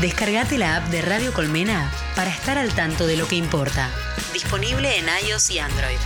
[0.00, 3.90] Descargate la app de Radio Colmena para estar al tanto de lo que importa.
[4.34, 5.96] Disponible en iOS y Android.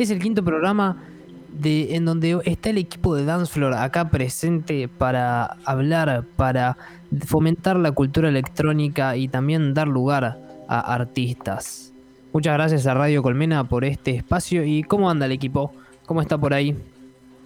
[0.00, 0.96] Es el quinto programa
[1.52, 6.78] de, en donde está el equipo de Dancefloor acá presente para hablar, para
[7.26, 11.92] fomentar la cultura electrónica y también dar lugar a artistas.
[12.32, 14.64] Muchas gracias a Radio Colmena por este espacio.
[14.64, 15.70] ¿Y cómo anda el equipo?
[16.06, 16.74] ¿Cómo está por ahí?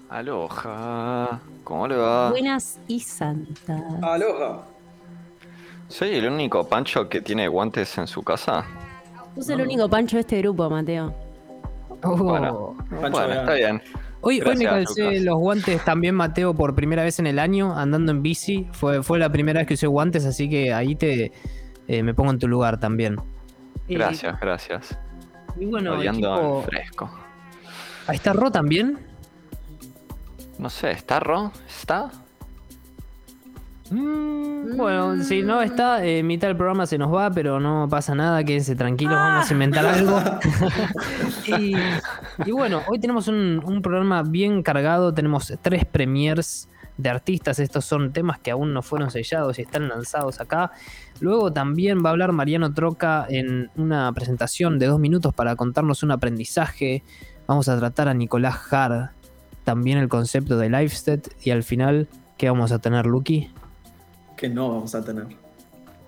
[0.08, 2.30] Aloha, ¿cómo le va?
[2.30, 3.82] Buenas y santas.
[4.00, 4.62] Aloha.
[5.88, 8.64] ¿Soy el único Pancho que tiene guantes en su casa?
[9.34, 11.23] Sos el único pancho de este grupo, Mateo.
[12.04, 12.16] Oh.
[12.16, 13.40] Bueno, Pancho bueno, vegano.
[13.40, 13.82] está bien.
[14.20, 15.22] Hoy, hoy me calcé Lucas.
[15.22, 18.66] los guantes también, Mateo, por primera vez en el año, andando en bici.
[18.72, 21.32] Fue, fue la primera vez que usé guantes, así que ahí te
[21.88, 23.16] eh, me pongo en tu lugar también.
[23.88, 24.98] Eh, Gracias, gracias.
[25.60, 27.10] y bueno, al fresco.
[28.06, 28.98] ahí está Ro también.
[30.58, 31.52] No sé, ¿está Ro?
[31.68, 32.10] ¿Está?
[33.90, 38.14] Mm, Bueno, si no está, eh, mitad del programa se nos va, pero no pasa
[38.14, 40.20] nada, quédense tranquilos, vamos a inventar algo.
[41.46, 41.74] y,
[42.46, 47.84] y bueno, hoy tenemos un, un programa bien cargado, tenemos tres premiers de artistas, estos
[47.84, 50.70] son temas que aún no fueron sellados y están lanzados acá.
[51.20, 56.02] Luego también va a hablar Mariano Troca en una presentación de dos minutos para contarnos
[56.02, 57.02] un aprendizaje.
[57.46, 59.10] Vamos a tratar a Nicolás Har,
[59.64, 63.50] también el concepto de Lifestead y al final, ¿qué vamos a tener, Lucky?
[64.36, 65.26] Que no vamos a tener.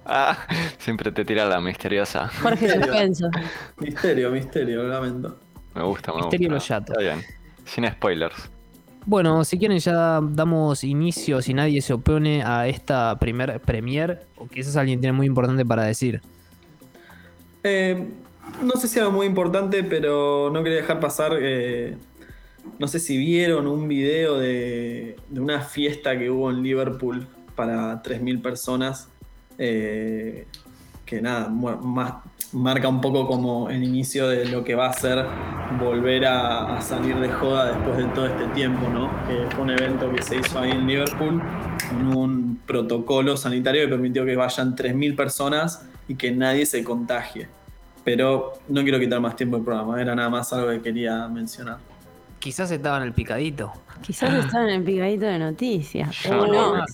[0.04, 0.46] Ah,
[0.78, 2.28] siempre te tira la misteriosa.
[2.40, 3.28] Jorge Suspenso.
[3.78, 5.40] Misterio, misterio, lamento.
[5.74, 6.50] Me gusta, me Misterio gusta.
[6.50, 6.92] Loyato.
[6.92, 7.24] Está bien.
[7.64, 8.50] Sin spoilers.
[9.04, 14.48] Bueno, si quieren ya damos inicio, si nadie se opone a esta primer premier, o
[14.48, 16.22] quizás alguien tiene muy importante para decir.
[17.62, 18.08] Eh,
[18.62, 21.32] no sé si algo muy importante, pero no quería dejar pasar.
[21.40, 21.96] eh,
[22.78, 28.02] no sé si vieron un video de, de una fiesta que hubo en Liverpool para
[28.02, 29.08] 3.000 personas.
[29.58, 30.46] eh,
[31.06, 32.14] que nada, más,
[32.52, 35.24] marca un poco como el inicio de lo que va a ser
[35.78, 39.10] volver a, salir de joda después de todo este tiempo, ¿no?
[39.26, 41.40] Que fue un evento que se hizo ahí en Liverpool
[41.88, 47.48] con un protocolo sanitario que permitió que vayan 3.000 personas y que nadie se contagie.
[48.04, 51.78] Pero no quiero quitar más tiempo del programa, era nada más algo que quería mencionar.
[52.38, 53.72] Quizás estaba en el picadito.
[54.02, 56.14] Quizás está en el picadito de noticias.
[56.22, 56.84] Yo O no.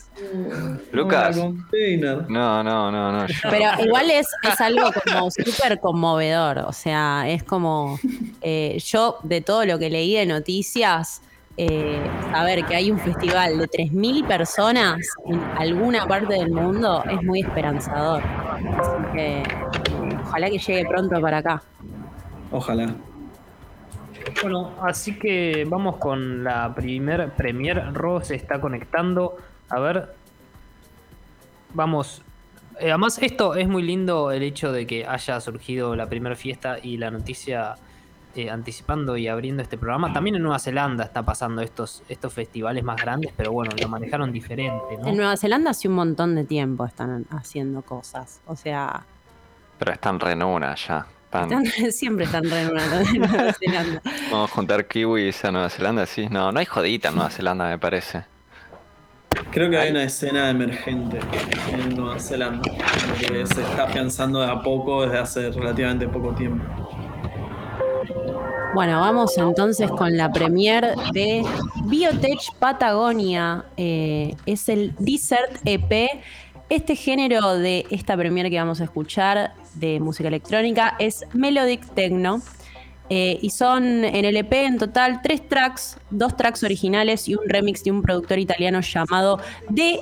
[0.92, 1.36] Lucas.
[2.28, 3.26] No, no, no, no.
[3.26, 6.58] yo- Pero igual es, es algo como súper conmovedor.
[6.60, 7.98] O sea, es como.
[8.40, 11.22] eh, yo, de todo lo que leí de noticias,
[11.58, 17.22] eh, saber que hay un festival de 3.000 personas en alguna parte del mundo es
[17.22, 18.22] muy esperanzador.
[18.22, 19.42] Así que.
[20.24, 21.62] ojalá que llegue pronto para acá.
[22.50, 22.94] Ojalá.
[24.42, 27.92] Bueno, así que vamos con la primer premier.
[27.92, 29.36] Ro se está conectando.
[29.68, 30.14] A ver.
[31.74, 32.22] Vamos.
[32.78, 36.78] Eh, además, esto es muy lindo el hecho de que haya surgido la primera fiesta
[36.82, 37.76] y la noticia
[38.34, 40.10] eh, anticipando y abriendo este programa.
[40.12, 44.32] También en Nueva Zelanda está pasando estos, estos festivales más grandes, pero bueno, lo manejaron
[44.32, 45.06] diferente, ¿no?
[45.06, 48.40] En Nueva Zelanda hace un montón de tiempo están haciendo cosas.
[48.46, 49.04] O sea,
[49.78, 51.06] Pero están re en una ya.
[51.43, 52.69] Están- siempre están re en
[53.19, 54.02] Nueva Zelanda.
[54.31, 56.29] Vamos a juntar kiwis a Nueva Zelanda, sí.
[56.29, 58.25] No, no hay jodita en Nueva Zelanda, me parece.
[59.50, 61.19] Creo que hay una escena emergente
[61.73, 62.70] en Nueva Zelanda
[63.19, 66.64] que se está pensando de a poco desde hace relativamente poco tiempo.
[68.75, 71.43] Bueno, vamos entonces con la premier de
[71.85, 73.64] Biotech Patagonia.
[73.76, 76.08] Eh, es el Desert EP.
[76.72, 82.40] Este género de esta premier que vamos a escuchar de música electrónica es Melodic Techno.
[83.10, 87.46] Eh, y son en el EP en total tres tracks, dos tracks originales y un
[87.46, 89.38] remix de un productor italiano llamado
[89.69, 90.00] D.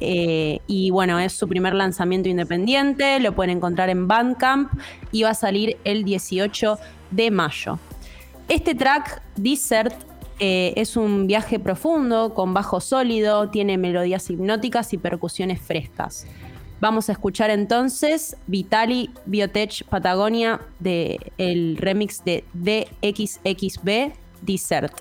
[0.00, 4.70] Eh, y bueno, es su primer lanzamiento independiente, lo pueden encontrar en Bandcamp
[5.10, 6.78] y va a salir el 18
[7.12, 7.78] de mayo.
[8.46, 9.94] Este track, Desert,
[10.38, 16.26] eh, es un viaje profundo, con bajo sólido, tiene melodías hipnóticas y percusiones frescas.
[16.80, 24.12] Vamos a escuchar entonces Vitali Biotech Patagonia del el remix de DXXB
[24.42, 24.94] Desert.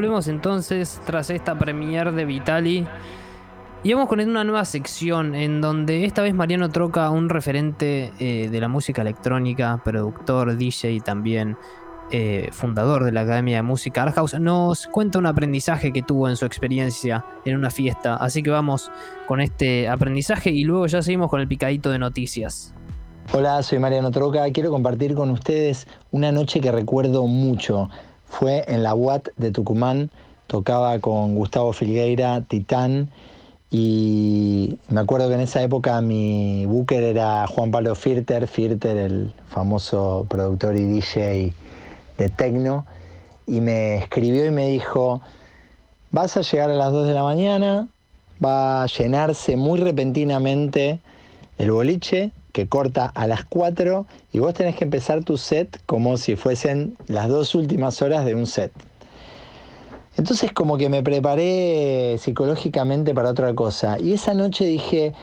[0.00, 2.86] Volvemos entonces tras esta premiere de Vitali.
[3.82, 8.48] Y vamos con una nueva sección en donde esta vez Mariano troca un referente eh,
[8.48, 11.58] de la música electrónica, productor, DJ y también
[12.10, 14.40] eh, fundador de la Academia de Música Art House.
[14.40, 18.16] Nos cuenta un aprendizaje que tuvo en su experiencia en una fiesta.
[18.16, 18.90] Así que vamos
[19.26, 22.72] con este aprendizaje y luego ya seguimos con el picadito de noticias.
[23.34, 24.50] Hola, soy Mariano Troca.
[24.50, 27.90] Quiero compartir con ustedes una noche que recuerdo mucho.
[28.30, 30.10] Fue en la UAT de Tucumán.
[30.46, 33.10] Tocaba con Gustavo Filgueira, Titán.
[33.70, 39.34] Y me acuerdo que en esa época mi booker era Juan Pablo Firter, Firter, el
[39.48, 41.52] famoso productor y DJ
[42.18, 42.86] de Tecno.
[43.46, 45.20] Y me escribió y me dijo,
[46.10, 47.88] vas a llegar a las 2 de la mañana,
[48.44, 51.00] va a llenarse muy repentinamente
[51.58, 56.16] el boliche que corta a las 4 y vos tenés que empezar tu set como
[56.16, 58.72] si fuesen las dos últimas horas de un set.
[60.16, 65.14] Entonces como que me preparé psicológicamente para otra cosa y esa noche dije,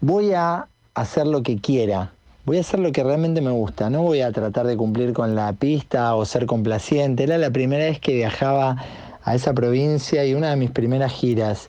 [0.00, 2.12] voy a hacer lo que quiera,
[2.44, 5.34] voy a hacer lo que realmente me gusta, no voy a tratar de cumplir con
[5.34, 7.24] la pista o ser complaciente.
[7.24, 8.76] Era la primera vez que viajaba
[9.22, 11.68] a esa provincia y una de mis primeras giras.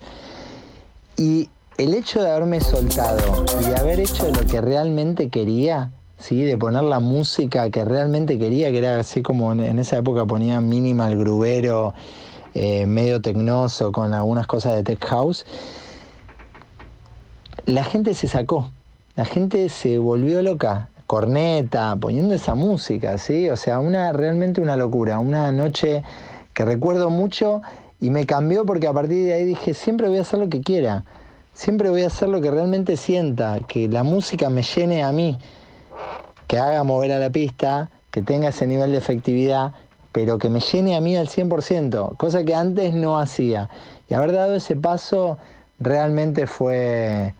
[1.18, 6.41] Y el hecho de haberme soltado y haber hecho lo que realmente quería, ¿sí?
[6.41, 10.62] de poner la música que realmente quería, que era así como en esa época ponía
[10.62, 11.94] minimal grubero,
[12.53, 15.46] eh, medio tecnoso, con algunas cosas de tech house,
[17.65, 18.72] la gente se sacó,
[19.17, 23.50] la gente se volvió loca, corneta, poniendo esa música, ¿sí?
[23.50, 26.03] O sea, una, realmente una locura, una noche
[26.53, 27.62] que recuerdo mucho
[28.00, 30.62] y me cambió porque a partir de ahí dije, siempre voy a hacer lo que
[30.62, 31.03] quiera
[31.55, 35.39] Siempre voy a hacer lo que realmente sienta, que la música me llene a mí,
[36.47, 39.71] que haga mover a la pista, que tenga ese nivel de efectividad,
[40.12, 43.69] pero que me llene a mí al 100%, cosa que antes no hacía.
[44.09, 45.38] Y haber dado ese paso
[45.79, 47.33] realmente fue,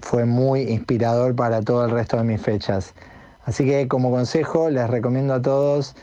[0.00, 2.92] fue muy inspirador para todo el resto de mis fechas.
[3.46, 5.96] Así que como consejo les recomiendo a todos,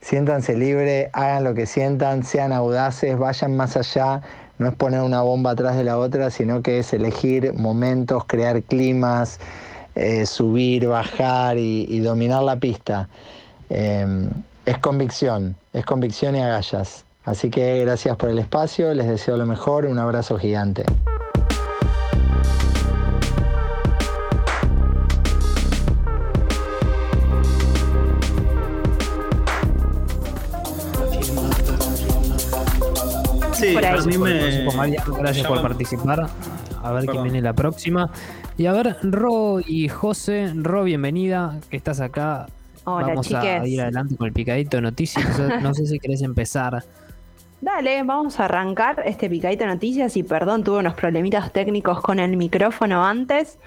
[0.00, 4.22] siéntanse libre, hagan lo que sientan, sean audaces, vayan más allá
[4.62, 8.62] no es poner una bomba atrás de la otra, sino que es elegir momentos, crear
[8.62, 9.38] climas,
[9.94, 13.08] eh, subir, bajar y, dominar la pista.
[13.68, 14.30] Em,
[14.64, 17.04] es convicción, es convicción y agallas.
[17.24, 20.84] Así que gracias por el espacio, les deseo lo mejor, un abrazo gigante.
[35.18, 36.26] Gracias por participar.
[36.82, 38.10] A ver quién viene la próxima.
[38.58, 40.52] Y a ver, Ro y José.
[40.54, 42.46] Ro, bienvenida, que estás acá.
[42.84, 45.40] Vamos a ir adelante con el picadito de noticias.
[45.62, 46.84] No sé si querés empezar
[47.62, 52.18] Dale, vamos a arrancar este picadito de noticias y perdón, tuve unos problemitas técnicos con
[52.18, 53.60] el micrófono antes.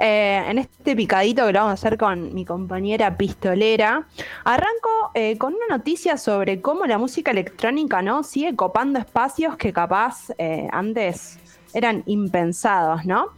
[0.00, 4.04] Eh, en este picadito que lo vamos a hacer con mi compañera pistolera,
[4.42, 9.72] arranco eh, con una noticia sobre cómo la música electrónica no sigue copando espacios que
[9.72, 11.38] capaz eh, antes
[11.72, 13.28] eran impensados, ¿no?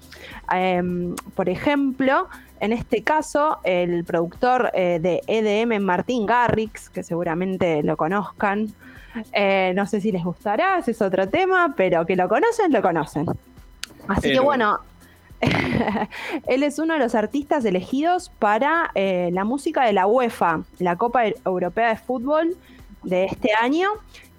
[0.50, 2.28] Em, por ejemplo,
[2.60, 8.74] en este caso, el productor de EDM Martín Garrix, que seguramente lo conozcan,
[9.32, 12.82] eh, no sé si les gustará, ese es otro tema, pero que lo conocen, lo
[12.82, 13.26] conocen.
[14.08, 14.80] Así que bueno,
[16.46, 20.96] él es uno de los artistas elegidos para eh, la música de la UEFA, la
[20.96, 22.56] Copa Europea de Fútbol
[23.02, 23.88] de este año.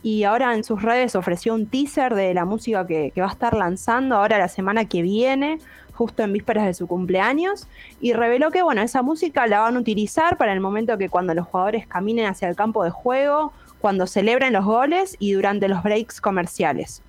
[0.02, 3.32] Y ahora en sus redes ofreció un teaser de la música que, que va a
[3.32, 5.60] estar lanzando ahora la semana que viene,
[5.94, 7.68] justo en vísperas de su cumpleaños,
[8.00, 11.34] y reveló que bueno, esa música la van a utilizar para el momento que cuando
[11.34, 15.84] los jugadores caminen hacia el campo de juego cuando celebren los goles y durante los
[15.84, 17.02] breaks comerciales.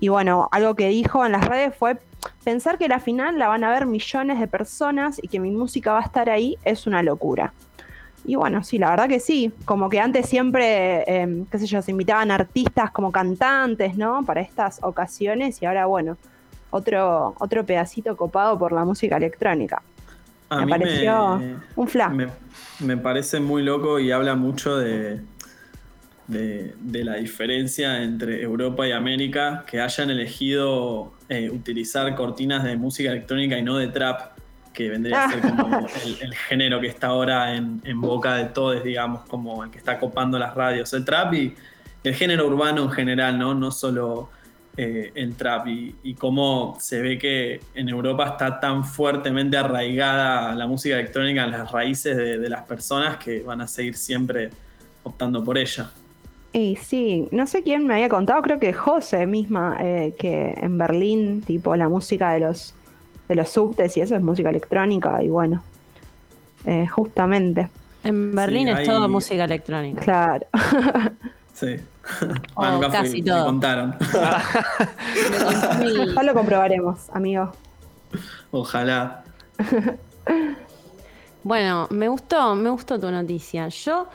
[0.00, 1.98] Y bueno, algo que dijo en las redes fue
[2.42, 5.92] pensar que la final la van a ver millones de personas y que mi música
[5.92, 7.52] va a estar ahí es una locura.
[8.24, 9.52] Y bueno, sí, la verdad que sí.
[9.64, 14.24] Como que antes siempre, em, qué sé yo, se invitaban artistas como cantantes, ¿no?
[14.24, 16.16] Para estas ocasiones y ahora, bueno,
[16.70, 19.82] otro, otro pedacito copado por la música electrónica.
[20.50, 21.40] me pareció
[21.76, 22.28] un flash.
[22.80, 25.20] me, parece muy loco y habla mucho de,
[26.30, 33.10] de, la diferencia entre Europa y América, que hayan elegido eh, utilizar cortinas de música
[33.10, 34.38] electrónica y no de trap,
[34.72, 35.88] que vendría a ser como
[36.20, 40.38] el, género que está ahora en, boca de todos, digamos, como el que está copando
[40.38, 40.92] las radios.
[40.92, 41.54] El trap y
[42.04, 43.52] el género urbano en general, ¿no?
[43.54, 44.30] No solo
[44.76, 45.66] eh, el trap.
[45.66, 51.44] Y, y cómo se ve que en Europa está tan fuertemente arraigada la música electrónica
[51.44, 54.50] en las raíces de las personas que van a seguir siempre
[55.02, 55.90] optando por ella.
[56.52, 60.78] Y sí, no sé quién me había contado, creo que José misma, eh, que en
[60.78, 62.74] Berlín, tipo la música de los,
[63.28, 65.62] de los subtes y eso es música electrónica, y bueno,
[66.66, 67.68] eh, justamente,
[68.02, 70.00] En Berlín es hay- todo música electrónica.
[70.02, 70.46] claro.
[71.52, 71.76] Sí.
[72.54, 73.44] O nunca fui, casi me todo.
[73.44, 73.94] contaron.
[76.14, 77.52] ya lo comprobaremos, amigo.
[78.50, 79.24] Ojalá.
[81.42, 83.68] Bueno, me gustó, me gustó tu noticia.
[83.68, 84.06] Yo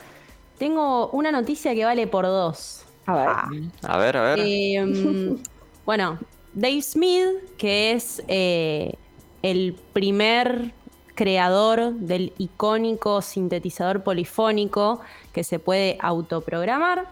[0.58, 2.86] tengo una noticia que vale por dos.
[3.06, 3.62] A ver.
[3.84, 4.40] A ver, a ver.
[4.42, 5.38] Eh, mm,
[5.86, 6.20] bueno,
[6.54, 8.94] Dave Smith, que es eh,
[9.42, 10.74] el primer
[11.16, 15.02] creador del icónico sintetizador polifónico
[15.34, 17.10] que se puede autoprogramar.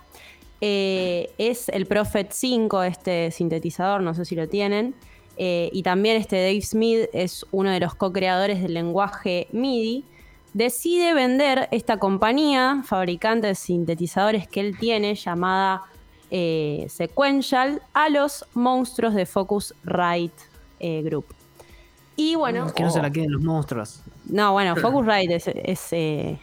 [0.62, 4.96] Eh, es el Prophet 5, este sintetizador, no sé si lo tienen.
[5.36, 10.06] Eh, y también este Dave Smith es uno de los co-creadores del lenguaje MIDI.
[10.54, 15.84] Decide vender esta compañía, fabricante de sintetizadores que él tiene, llamada
[16.30, 20.34] eh, Sequential, a los monstruos de Focusrite
[20.80, 21.26] eh, Group.
[22.16, 24.02] Y bueno, Que no se la queden los monstruos.
[24.26, 26.40] no, bueno, Focusrite es, es, eh,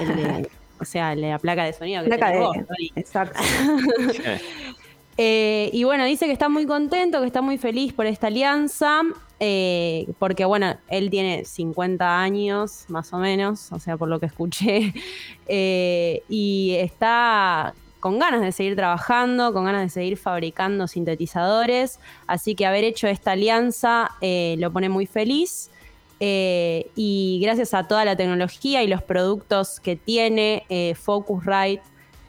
[0.00, 0.50] el de-
[0.80, 2.56] o sea, la placa de sonido que Placa tenés de- vos.
[2.96, 3.40] Exacto.
[5.18, 9.02] Eh, y bueno, dice que está muy contento, que está muy feliz por esta alianza,
[9.40, 14.26] eh, porque bueno, él tiene 50 años, más o menos, o sea, por lo que
[14.26, 14.94] escuché,
[15.46, 22.54] eh, y está con ganas de seguir trabajando, con ganas de seguir fabricando sintetizadores, así
[22.54, 25.70] que haber hecho esta alianza lo pone muy feliz.
[26.18, 30.64] Y gracias a toda la tecnología y los productos que tiene
[31.00, 31.82] Focusrite,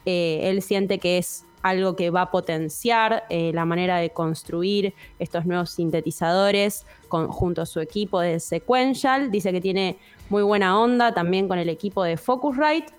[0.04, 5.46] él siente que es algo que va a potenciar eh, la manera de construir estos
[5.46, 9.30] nuevos sintetizadores con- junto a su equipo de Sequential.
[9.30, 9.96] Dice que tiene
[10.28, 12.92] muy buena onda también con el equipo de Focusrite.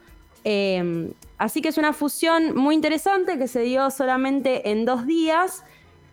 [0.43, 5.63] Eh, así que es una fusión muy interesante que se dio solamente en dos días.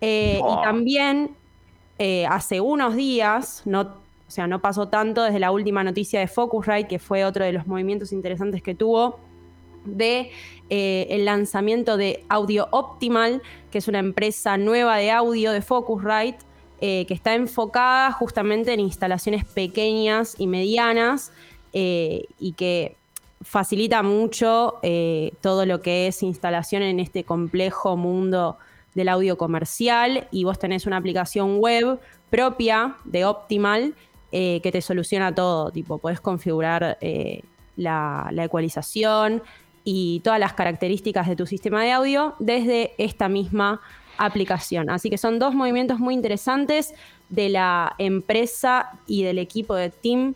[0.02, 0.38] Eh.
[0.38, 1.30] Y también
[1.98, 6.26] eh, hace unos días, no, o sea, no pasó tanto desde la última noticia de
[6.26, 9.20] Focusrite, que fue otro de los movimientos interesantes que tuvo,
[9.84, 10.30] de
[10.70, 16.38] eh, el lanzamiento de Audio Optimal, que es una empresa nueva de audio de Focusrite,
[16.84, 21.30] eh, que está enfocada justamente en instalaciones pequeñas y medianas
[21.72, 22.96] eh, y que
[23.40, 28.58] facilita mucho eh, todo lo que es instalación en este complejo mundo
[28.96, 33.94] del audio comercial y vos tenés una aplicación web propia de Optimal
[34.32, 36.98] que te soluciona todo, tipo, podés configurar
[37.76, 39.42] la ecualización
[39.84, 43.80] y todas las características de tu sistema de audio desde esta misma
[44.18, 44.90] aplicación.
[44.90, 46.94] Así que son dos movimientos muy interesantes
[47.28, 50.34] de la empresa y del equipo de Team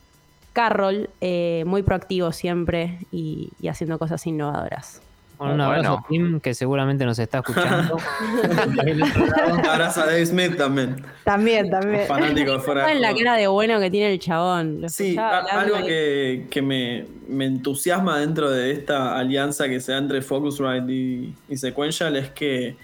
[0.52, 5.02] Carroll, eh, muy proactivo siempre y, y haciendo cosas innovadoras.
[5.36, 7.96] Con un abrazo a Tim, que seguramente nos está escuchando.
[9.52, 11.04] Un abrazo a Dave Smith también.
[11.24, 12.06] También, también.
[12.06, 14.80] Fanático de fuera ¿Saben la cara de bueno que tiene el chabón?
[14.80, 19.98] Lo Sí, algo que, que me, me entusiasma dentro de esta alianza que se da
[19.98, 22.76] entre Focusrite y, y Sequential es que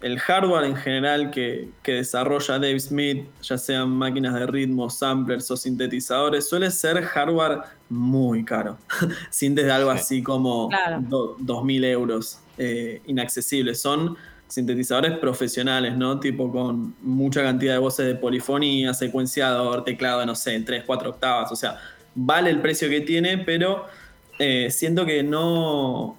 [0.00, 5.50] el hardware en general que, que desarrolla Dave Smith, ya sean máquinas de ritmo, samplers
[5.50, 8.78] o sintetizadores, suele ser hardware muy caro.
[9.30, 10.98] Sintes de algo así como Claro.
[11.02, 13.80] do- 2.000 euros, eh, inaccesibles.
[13.82, 14.16] Son
[14.48, 16.18] sintetizadores profesionales, ¿no?
[16.18, 21.52] Tipo con mucha cantidad de voces de polifonía, secuenciador, teclado, no sé, 3, 4 octavas.
[21.52, 21.78] O sea,
[22.14, 23.84] vale el precio que tiene, pero
[24.40, 26.16] eh, siento que no,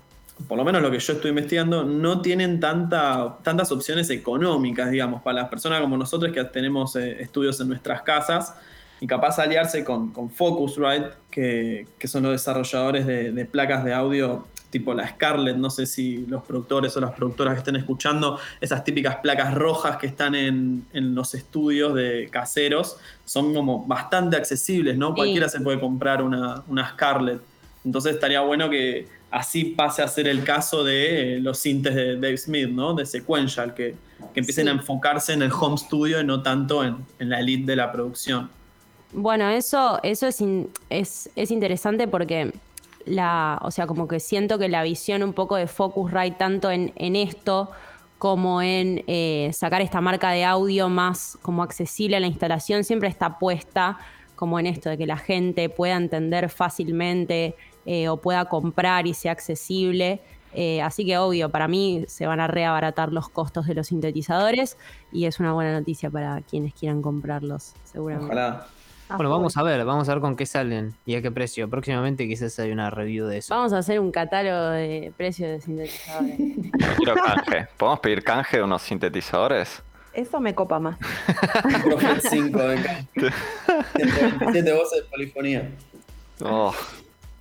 [0.48, 5.22] por lo menos lo que yo estoy investigando, no tienen tanta, tantas opciones económicas, digamos,
[5.22, 8.54] para las personas como nosotros que tenemos eh, estudios en nuestras casas
[9.02, 13.94] y capaz aliarse con, con Focusrite, que, que son los desarrolladores de, de placas de
[13.94, 18.40] audio tipo la Scarlett, no sé si los productores o las productoras que estén escuchando,
[18.62, 24.38] esas típicas placas rojas que están en, en los estudios de caseros, son como bastante
[24.38, 25.10] accesibles, ¿no?
[25.10, 25.16] Sí.
[25.16, 27.42] Cualquiera se puede comprar una, una Scarlett.
[27.84, 32.16] Entonces estaría bueno que así pase a ser el caso de eh, los sintes de
[32.16, 32.94] Dave Smith, ¿no?
[32.94, 33.96] De Sequential, que,
[34.34, 34.70] que empiecen Sí.
[34.70, 37.92] a enfocarse en el home studio y no tanto en, en la elite de la
[37.92, 38.50] producción.
[39.14, 42.54] Bueno, eso, eso es, es interesante porque
[43.06, 46.94] la, o sea, como que siento que la visión un poco de Focusrite, tanto en,
[46.96, 47.72] en esto
[48.18, 53.10] como en eh, sacar esta marca de audio más como accesible a la instalación, siempre
[53.10, 53.98] está puesta
[54.36, 59.14] como en esto, de que la gente pueda entender fácilmente eh, o pueda comprar y
[59.14, 60.22] sea accesible.
[60.54, 64.78] Eh, así que obvio, para mí se van a reabaratar los costos de los sintetizadores
[65.12, 68.34] y es una buena noticia para quienes quieran comprarlos, seguramente.
[68.34, 68.68] Ojalá.
[69.18, 69.38] Bueno, full.
[69.38, 71.70] vamos a ver, vamos a ver con qué salen y a qué precio.
[71.70, 73.54] Próximamente quizás hay una review de eso.
[73.56, 76.38] Vamos a hacer un catálogo de precios de sintetizadores.
[76.98, 77.68] Quiero canje.
[77.78, 79.82] ¿Podemos pedir canje de unos sintetizadores?
[80.14, 80.98] Eso me copa más.
[81.84, 83.06] Prophet 5 de acá.
[83.96, 85.70] 127 voces de polifonía.
[86.44, 86.74] Oh,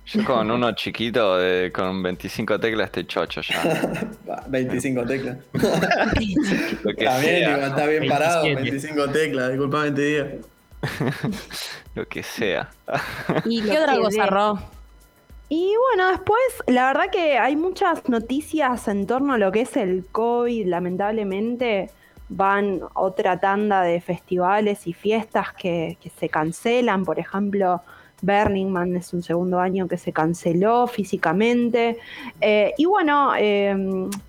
[0.05, 4.07] yo con uno chiquito de, con 25 teclas estoy chocho ya.
[4.29, 5.37] Va, 25 teclas.
[5.53, 7.51] Lo que Está bien, sea.
[7.55, 8.43] igual, está bien parado.
[8.43, 8.71] 27.
[8.71, 10.27] 25 teclas, disculpame te diga.
[11.95, 12.69] Lo que sea.
[13.45, 14.25] ¿Y qué otra cosa.
[14.25, 14.59] Ro?
[15.49, 19.75] Y bueno, después, la verdad que hay muchas noticias en torno a lo que es
[19.75, 20.65] el COVID.
[20.67, 21.89] Lamentablemente
[22.29, 27.03] van otra tanda de festivales y fiestas que, que se cancelan.
[27.03, 27.81] Por ejemplo,
[28.21, 31.97] Burning Man es un segundo año que se canceló físicamente.
[32.39, 33.75] Eh, y bueno, eh,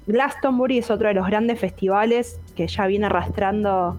[0.07, 3.99] Glastonbury es otro de los grandes festivales que ya viene arrastrando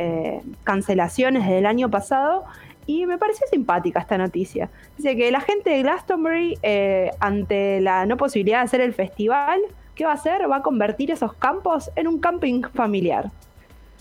[0.00, 2.44] eh, cancelaciones desde el año pasado.
[2.86, 4.68] Y me pareció simpática esta noticia.
[4.96, 9.60] Dice que la gente de Glastonbury, eh, ante la no posibilidad de hacer el festival,
[9.94, 10.50] ¿qué va a hacer?
[10.50, 13.30] Va a convertir esos campos en un camping familiar.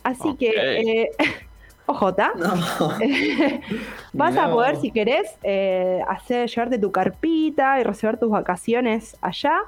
[0.04, 1.10] Así que, eh,
[1.86, 2.54] ojota, No.
[4.14, 9.60] vas a poder, si querés, eh, hacer, llevarte tu carpita y reservar tus vacaciones allá.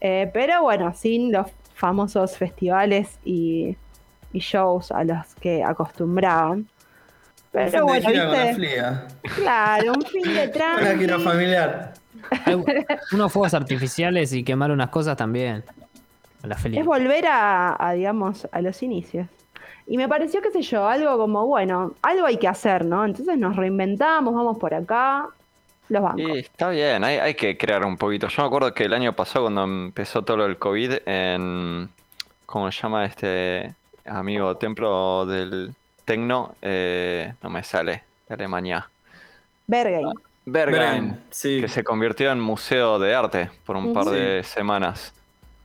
[0.00, 3.76] Eh, pero bueno, sin los famosos festivales y,
[4.34, 6.68] y shows a los que acostumbraban.
[7.52, 8.82] Pero bueno, gira con la viste,
[9.36, 10.30] claro, un fin de
[10.80, 11.24] Una gira tranqui.
[11.24, 11.94] familiar.
[12.44, 12.64] Hay
[13.12, 15.64] unos fuegos artificiales y quemar unas cosas también.
[16.42, 19.28] A la Es volver a, a, digamos, a los inicios.
[19.86, 23.04] Y me pareció, qué sé yo, algo como, bueno, algo hay que hacer, ¿no?
[23.04, 25.28] Entonces nos reinventamos, vamos por acá,
[25.88, 26.20] los bancos.
[26.22, 28.26] Y está bien, hay, hay que crear un poquito.
[28.26, 31.88] Yo me acuerdo que el año pasado cuando empezó todo lo del COVID en...
[32.46, 33.74] ¿Cómo se llama este
[34.06, 34.56] amigo?
[34.56, 36.54] Templo del Tecno.
[36.62, 38.02] Eh, no me sale.
[38.28, 38.88] De Alemania.
[39.66, 40.12] Berghain.
[40.46, 40.78] Berghain.
[40.78, 41.60] Berghain, sí.
[41.60, 45.12] Que se convirtió en museo de arte por un par de semanas.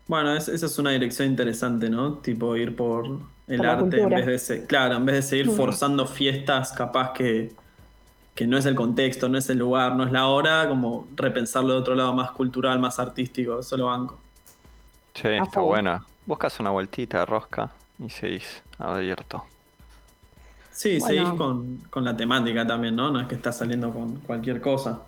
[0.08, 2.13] Bueno, es- esa es una dirección interesante, ¿no?
[2.15, 3.06] Tipo ir por
[3.47, 5.58] el Por arte en vez de se- claro, en vez de seguir Ujú.
[5.58, 7.52] forzando fiestas, capaz que,
[8.36, 11.73] que no es el contexto, no es el lugar, no es la hora, como repensarlo
[11.73, 14.17] de otro lado más cultural, más artístico, solo banco.
[15.13, 16.04] Sí, está buena.
[16.25, 19.43] Buscas una vueltita de rosca y seguís abierto.
[20.71, 21.07] Sí, Bueno.
[21.07, 23.12] seguís con, con la temática también, ¿no?
[23.12, 25.01] No es que estás saliendo con cualquier cosa.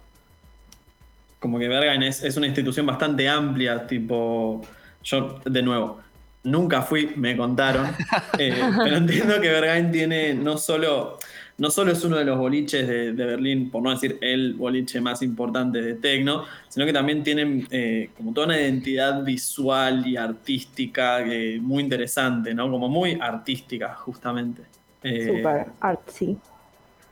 [1.39, 4.61] Como que Berghain es, es una institución bastante amplia, tipo.
[5.03, 5.99] Yo, de nuevo,
[6.43, 7.87] nunca fui, me contaron.
[8.37, 11.17] eh, pero entiendo que Berghain tiene no solo.
[11.61, 14.99] No solo es uno de los boliches de, de Berlín, por no decir el boliche
[14.99, 20.17] más importante de tecno, sino que también tienen eh, como toda una identidad visual y
[20.17, 22.67] artística eh, muy interesante, ¿no?
[22.71, 24.63] Como muy artística, justamente.
[25.03, 26.35] Eh, Super artsy.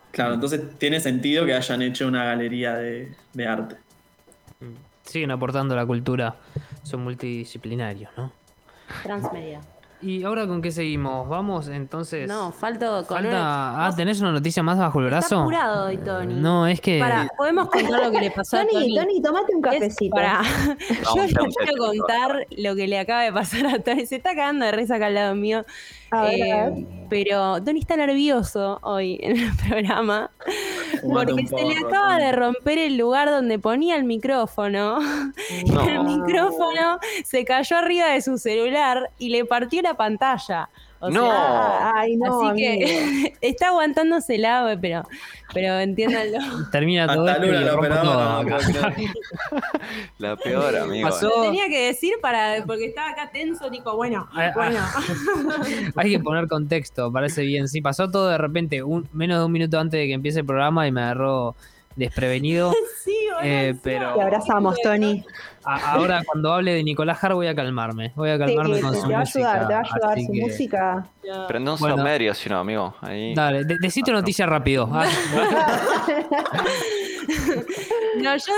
[0.10, 3.76] Claro, entonces tiene sentido que hayan hecho una galería de, de arte.
[5.04, 6.38] Siguen aportando a la cultura.
[6.82, 8.32] Son multidisciplinarios, ¿no?
[9.04, 9.62] Transmedia.
[10.02, 11.28] ¿Y ahora con qué seguimos?
[11.28, 12.26] Vamos entonces.
[12.28, 13.86] No, falto con Falta.
[13.88, 15.40] Ah, ¿tenés una noticia más bajo el Está brazo?
[15.42, 16.36] apurado hoy, Tony.
[16.36, 17.00] No, es que.
[17.00, 18.96] Para, ¿podemos contar lo que le pasó a Tony, Tony?
[18.96, 20.16] Tony, tomate un cafecito.
[20.16, 20.42] para-
[21.04, 24.06] No, Yo quiero contar lo que le acaba de pasar a Tony.
[24.06, 25.66] Se está cagando de risa acá al lado mío.
[26.12, 26.86] A ver, Eh, a ver.
[27.10, 30.32] pero Tony está nervioso hoy en el programa
[31.02, 35.00] Fumate porque se le acaba de romper el lugar donde ponía el micrófono.
[35.67, 35.82] No.
[35.88, 40.69] El micrófono se cayó arriba de su celular y le partió la pantalla.
[41.02, 41.26] O No.
[41.26, 42.86] sea, Ay, no, así amigo.
[42.86, 45.04] que está aguantándose el agua, pero,
[45.54, 46.40] pero entiéndanlo.
[46.72, 48.58] Termina todo Hasta Lula, la operadora, no
[50.18, 51.08] La peor, amigo.
[51.10, 54.80] Pasó- Lo tenía que decir para porque estaba acá tenso, dijo, bueno, Ah, bueno.
[55.96, 57.68] Hay que poner contexto, parece bien.
[57.70, 60.46] Sí, pasó todo de repente, un, menos de un minuto antes de que empiece el
[60.46, 61.56] programa y me agarró
[61.96, 62.74] desprevenido.
[63.04, 65.23] sí, Eh, pero- Te abrazamos, Tony.
[65.63, 68.12] A- ahora cuando hable de Nicolás Har voy a calmarme.
[68.15, 69.52] Voy a Sí, calmarme te con su va a música.
[69.54, 71.08] ayudar, te va a ayudar su que- música.
[71.47, 71.97] Prende un Bueno.
[71.97, 72.95] somerio, si no, amigo.
[73.02, 73.34] Ahí.
[73.36, 74.89] Dale, de- decite noticia rápido.
[74.91, 75.06] Ah,
[78.21, 78.54] No, yo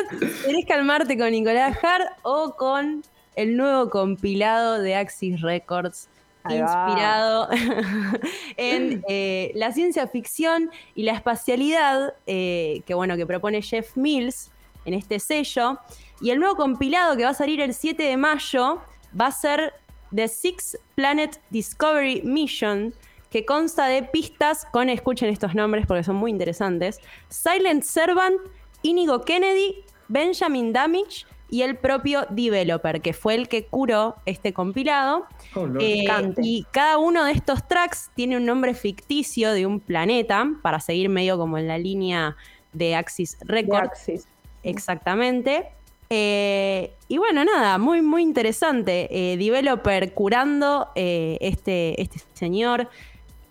[0.45, 3.03] querés calmarte con Nicolás Hart o con
[3.35, 6.07] el nuevo compilado de Axis Records.
[6.49, 7.49] Inspirado
[8.57, 14.49] en eh, la ciencia ficción y la espacialidad eh, que bueno que propone Jeff Mills
[14.85, 15.79] en este sello.
[16.21, 18.81] Y el nuevo compilado que va a salir el 7 de mayo
[19.19, 19.73] va a ser
[20.13, 22.93] The Six Planet Discovery Mission,
[23.29, 28.35] que consta de pistas con, escuchen estos nombres porque son muy interesantes, Silent Servant,
[28.83, 35.25] Inigo Kennedy, Benjamin Damage y el propio developer, que fue el que curó este compilado.
[35.55, 35.67] Oh.
[35.79, 36.05] Eh,
[36.41, 41.09] y cada uno de estos tracks tiene un nombre ficticio de un planeta, para seguir
[41.09, 42.37] medio como en la línea
[42.73, 43.91] de Axis de Records.
[43.91, 44.27] Axis.
[44.63, 45.67] Exactamente.
[46.09, 49.07] Eh, y bueno, nada, muy, muy interesante.
[49.11, 52.89] Eh, developer curando eh, este, este señor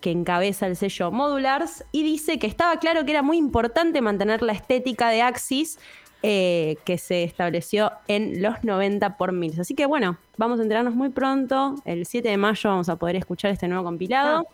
[0.01, 4.43] que encabeza el sello Modulars y dice que estaba claro que era muy importante mantener
[4.43, 5.79] la estética de Axis
[6.23, 9.59] eh, que se estableció en los 90 por mil.
[9.59, 11.77] Así que bueno, vamos a enterarnos muy pronto.
[11.87, 14.47] El 7 de mayo vamos a poder escuchar este nuevo compilado.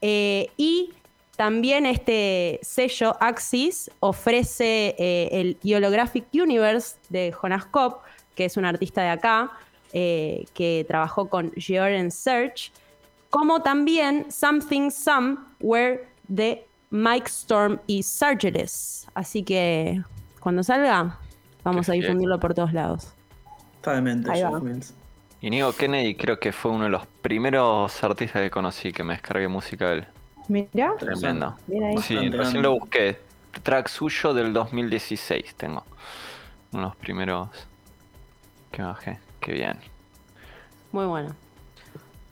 [0.00, 0.94] Eh, y
[1.40, 8.66] también este sello Axis ofrece eh, el Holographic Universe de Jonas Kopp, que es un
[8.66, 9.50] artista de acá,
[9.94, 12.70] eh, que trabajó con Georan Search,
[13.30, 19.06] como también Something Somewhere de Mike Storm y Sargeras.
[19.14, 20.02] Así que
[20.40, 21.18] cuando salga,
[21.64, 22.02] vamos Qué a fiel.
[22.02, 23.14] difundirlo por todos lados.
[23.76, 24.92] Está demente, Mills.
[25.40, 29.48] Inigo Kennedy creo que fue uno de los primeros artistas que conocí que me descargué
[29.48, 30.06] música de él.
[30.48, 31.54] Mira, Tremendo.
[31.66, 32.60] Sí, Bastante recién grande.
[32.62, 33.18] lo busqué.
[33.62, 35.84] Track suyo del 2016 tengo.
[36.72, 37.48] Uno de los primeros
[38.70, 39.18] que bajé.
[39.40, 39.76] Qué bien.
[40.92, 41.34] Muy bueno.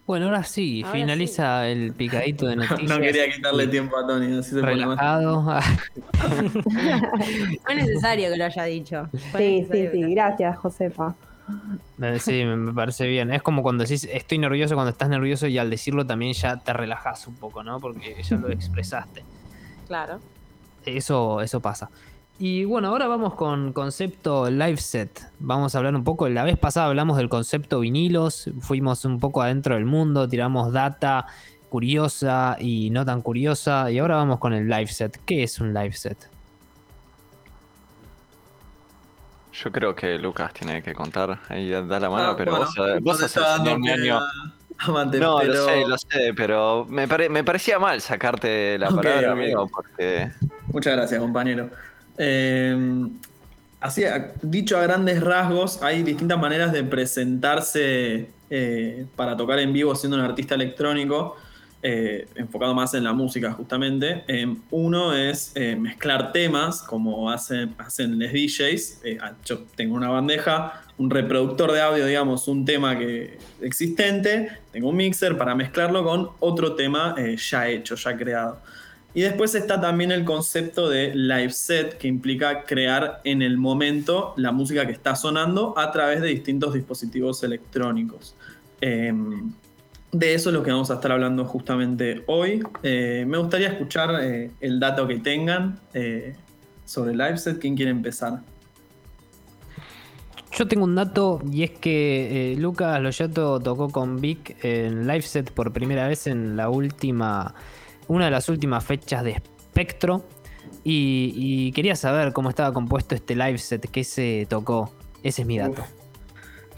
[0.07, 2.89] Bueno, ahora sí, Ahora finaliza el picadito de noticias.
[2.89, 4.99] No quería quitarle tiempo a Tony, así se pone más.
[4.99, 5.43] relajado.
[7.65, 9.09] Fue necesario que lo haya dicho.
[9.31, 11.15] Fue Sí, sí, sí, gracias, Josefa.
[12.03, 13.33] Eh, Sí, me me parece bien.
[13.33, 16.73] Es como cuando decís estoy nervioso, cuando estás nervioso y al decirlo también ya te
[16.73, 17.81] relajas un poco, ¿no?
[17.81, 19.25] Porque ya lo expresaste.
[19.87, 20.21] Claro.
[20.85, 21.91] Eso, eso pasa.
[22.41, 25.29] Y bueno, ahora vamos con concepto live set.
[25.41, 26.29] Vamos a hablar un poco.
[26.29, 31.27] La vez pasada hablamos del concepto vinilos, fuimos un poco adentro del mundo, tiramos data
[31.69, 33.91] curiosa y no tan curiosa.
[33.91, 35.21] Y ahora vamos con el live set.
[35.27, 36.17] ¿Qué es un live set?
[39.63, 41.39] Yo creo que Lucas tiene que contar.
[41.49, 43.71] Ahí da la mano, Ah, pero bueno, vos, vos no te sos está el dando
[43.71, 44.19] señor pie ñoño.
[44.19, 48.01] a- a Mate, No, pero- lo sé, lo sé, pero me, pare- me parecía mal
[48.01, 50.31] sacarte la Ok, palabra, amigo, porque
[50.73, 51.71] Muchas gracias, compañero.
[52.19, 52.77] Eh,
[53.81, 54.05] así,
[54.43, 60.17] dicho a grandes rasgos, hay distintas maneras de presentarse eh, para tocar en vivo siendo
[60.17, 61.37] un artista electrónico,
[61.83, 64.25] eh, enfocado más en la música justamente.
[64.27, 69.01] Eh, uno es eh, mezclar temas, como hacen, hacen los DJs.
[69.05, 74.51] Eh, ah, yo tengo una bandeja, un reproductor de audio, digamos, un tema que existente,
[74.73, 78.61] tengo un mixer para mezclarlo con otro tema ya hecho, ya creado.
[79.15, 84.35] Y después está también el concepto de live set, que implica crear en el momento
[84.37, 88.35] la música que está sonando a través de distintos dispositivos electrónicos.
[90.13, 92.63] De eso es lo que vamos a estar hablando justamente hoy.
[92.83, 96.35] Eh, me gustaría escuchar eh, el dato que tengan eh,
[96.87, 97.59] sobre live set.
[97.59, 98.41] ¿Quién quiere empezar?
[100.57, 105.53] Yo tengo un dato y es que Lucas Loyato tocó con Vic en live set
[105.53, 107.55] por primera vez en la última,
[108.09, 110.25] una de las últimas fechas de Spectro.
[110.85, 114.93] Y, y quería saber cómo estaba compuesto este live set que se tocó.
[115.23, 115.85] Ese es mi dato.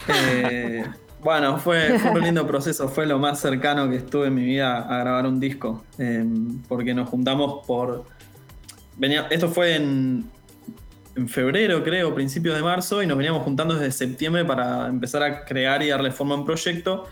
[0.07, 0.83] Eh,
[1.23, 4.79] bueno, fue, fue un lindo proceso, fue lo más cercano que estuve en mi vida
[4.79, 6.25] a grabar un disco, eh,
[6.67, 8.05] porque nos juntamos por...
[8.97, 10.29] Venía, esto fue en,
[11.15, 15.45] en febrero, creo, principios de marzo, y nos veníamos juntando desde septiembre para empezar a
[15.45, 17.05] crear y darle forma a un proyecto,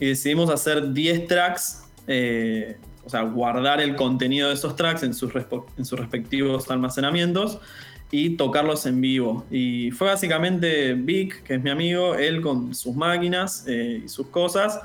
[0.00, 5.14] y decidimos hacer 10 tracks, eh, o sea, guardar el contenido de esos tracks en
[5.14, 7.60] sus, respo- en sus respectivos almacenamientos,
[8.10, 9.44] y tocarlos en vivo.
[9.50, 14.28] Y fue básicamente Vic, que es mi amigo, él con sus máquinas eh, y sus
[14.28, 14.80] cosas,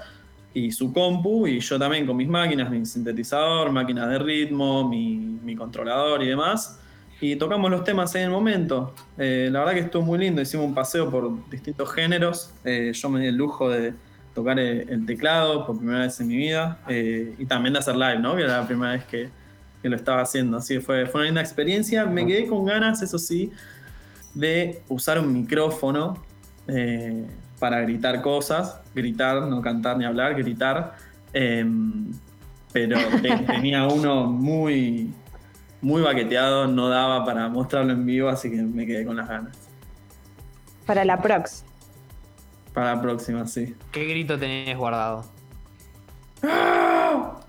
[0.53, 5.15] y su compu, y yo también con mis máquinas, mi sintetizador, máquinas de ritmo, mi,
[5.43, 6.79] mi controlador y demás.
[7.21, 8.93] Y tocamos los temas en el momento.
[9.17, 12.53] Eh, la verdad que estuvo muy lindo, hicimos un paseo por distintos géneros.
[12.65, 13.93] Eh, yo me di el lujo de
[14.36, 17.95] tocar el, el teclado por primera vez en mi vida, eh, y también de hacer
[17.95, 18.36] live, ¿no?
[18.36, 19.29] Que era la primera vez que,
[19.84, 20.58] que lo estaba haciendo.
[20.58, 22.06] Así que fue, fue una linda experiencia.
[22.06, 23.52] Me quedé con ganas, eso sí,
[24.34, 26.24] de usar un micrófono
[26.67, 27.28] eh,
[27.60, 28.80] para gritar cosas.
[28.96, 30.96] Gritar, no cantar ni hablar, gritar.
[31.34, 32.12] Em,
[32.72, 35.13] pero te- tenía uno muy,
[35.82, 39.58] muy baqueteado, no daba para mostrarlo en vivo, así que me quedé con las ganas.
[40.86, 41.63] Para la prox.
[42.74, 43.76] Para la próxima, sí.
[43.91, 45.26] ¿Qué grito tenés guardado?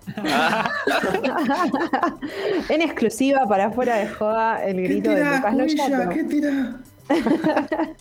[2.68, 6.08] en exclusiva para fuera de joda el grito de Lucas Loyato.
[6.10, 6.76] ¿Qué tira?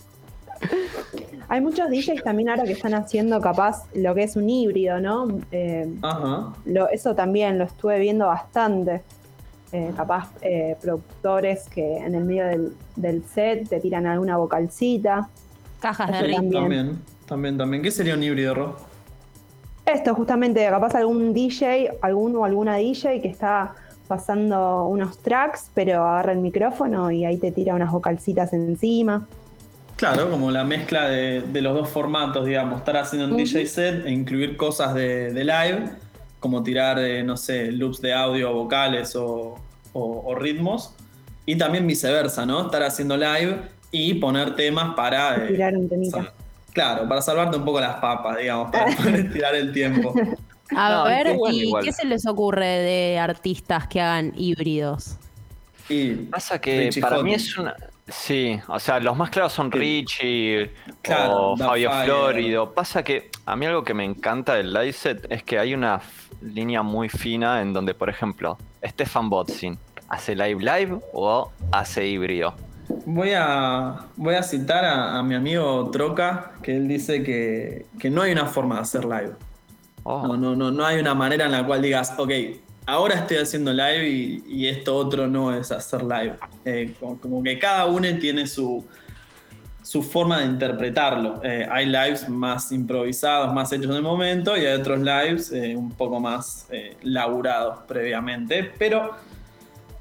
[1.48, 5.28] Hay muchos DJs también ahora que están haciendo capaz lo que es un híbrido, ¿no?
[5.52, 6.54] Eh, Ajá.
[6.64, 9.02] lo- eso también lo estuve viendo bastante.
[9.72, 15.28] Eh, capaz eh, productores que en el medio del, del set te tiran alguna vocalcita.
[15.80, 16.50] Cajas de ritmo.
[16.52, 16.60] también.
[16.60, 17.82] También, también, también.
[17.82, 18.76] ¿Qué sería un híbrido, Ro?
[19.86, 23.74] Esto, justamente, capaz algún DJ, algún o alguna DJ que está
[24.08, 29.26] pasando unos tracks, pero agarra el micrófono y ahí te tira unas vocalcitas encima.
[29.96, 33.36] Claro, como la mezcla de, de los dos formatos, digamos, estar haciendo un.
[33.36, 35.90] DJ set e incluir cosas de, de live,
[36.40, 39.54] como tirar, eh, no sé, loops de audio, vocales o,
[39.92, 40.94] o- o ritmos,
[41.46, 42.62] y también viceversa, ¿no?
[42.66, 43.60] Estar haciendo live
[43.92, 45.36] y poner temas para...
[45.44, 46.22] eh, Tirar un temita.
[46.22, 46.32] sal-
[46.74, 50.12] claro, para salvarte un poco las papas, digamos, para poder estirar el tiempo.
[50.76, 51.82] A No, ver, bueno ¿y igual.
[51.84, 55.16] qué se les ocurre de artistas que hagan híbridos?
[55.88, 57.74] Y Pasa que Richie para mí es una.
[58.08, 59.70] Sí, o sea, los más claros son.
[59.72, 60.70] Richie
[61.02, 62.04] Claro, o Fabio Fire.
[62.06, 62.72] Florido.
[62.74, 66.00] Pasa que a mí algo que me encanta del live set es que hay una
[66.42, 72.54] línea muy fina en donde, por ejemplo, Stefan Botzin hace live live o hace híbrido.
[73.06, 78.10] Voy a, voy a citar a, a mi amigo Troca, que él dice que, que
[78.10, 79.32] no hay una forma de hacer live.
[80.02, 82.30] Oh, No, no, no, no hay una manera en la cual digas, ok,
[82.86, 86.36] ahora estoy haciendo live y, y esto otro no es hacer live.
[86.64, 88.84] Eh, como, como que cada uno tiene su,
[89.82, 91.40] su forma de interpretarlo.
[91.42, 95.76] Eh, hay lives más improvisados, más hechos en el momento, y hay otros lives eh,
[95.76, 98.72] un poco más eh, laburados previamente.
[98.78, 99.12] Pero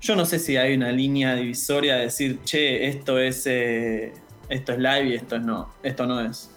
[0.04, 4.12] yo no sé si hay una línea divisoria de decir, che, esto es, eh,
[4.50, 6.52] esto es live y esto no, esto no es.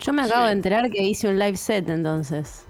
[0.00, 0.46] Yo me acabo Sí.
[0.48, 2.62] de enterar que hice un live set entonces.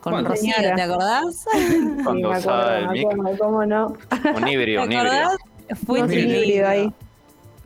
[0.00, 0.76] Con Señora.
[0.76, 1.24] ¿te acordás?
[1.52, 3.06] Sí, Cuando me usaba acuerdo, el me mic.
[3.12, 3.86] acuerdo, ¿cómo no?
[4.36, 5.14] un híbrido, ¿Te un híbrido.
[5.14, 5.38] acordás?
[5.84, 6.92] Fue Un híbrido ahí.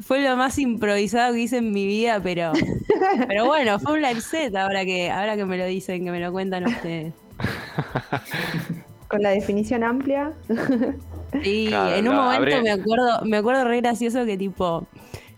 [0.00, 2.52] Fue lo más improvisado que hice en mi vida, pero
[3.28, 6.18] pero bueno, fue un live set ahora que ahora que me lo dicen, que me
[6.18, 7.12] lo cuentan ustedes.
[9.12, 10.34] Con la definición amplia.
[11.42, 14.86] Sí, Claro, en un momento me acuerdo, me acuerdo re gracioso que tipo,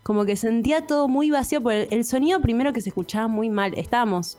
[0.02, 3.48] como que sentía todo muy vacío, porque el, el sonido primero que se escuchaba muy
[3.50, 3.74] mal.
[3.76, 4.38] Estábamos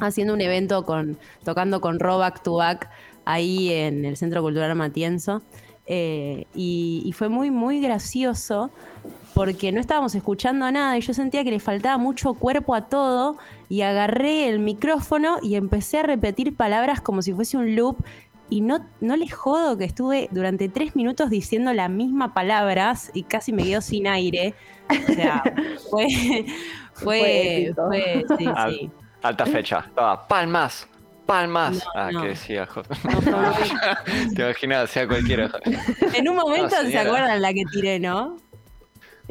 [0.00, 2.90] haciendo un evento con, tocando con Ro Back to Back
[3.24, 5.42] ahí en el Centro Cultural Matienzo.
[5.86, 8.70] eh, y, y fue muy, muy gracioso
[9.34, 13.38] porque no estábamos escuchando nada y yo sentía que le faltaba mucho cuerpo a todo
[13.68, 18.04] y agarré el micrófono y empecé a repetir palabras como si fuese un loop
[18.52, 23.22] y no, no les jodo que estuve durante tres minutos diciendo las mismas palabras y
[23.22, 24.54] casi me quedo sin aire.
[24.90, 25.42] O sea,
[25.90, 26.06] fue,
[26.92, 27.86] Fue fue, épico.
[27.86, 28.90] fue, sí, Al- sí.
[29.22, 29.84] Alta fecha.
[29.88, 30.86] Estaba palmas,
[31.24, 31.76] palmas.
[31.76, 32.22] No, ah, no.
[32.22, 32.68] que decía.
[34.36, 35.50] Te imaginas, sea cualquiera.
[36.12, 38.36] En un momento No, se acuerdan la que tiré, ¿no?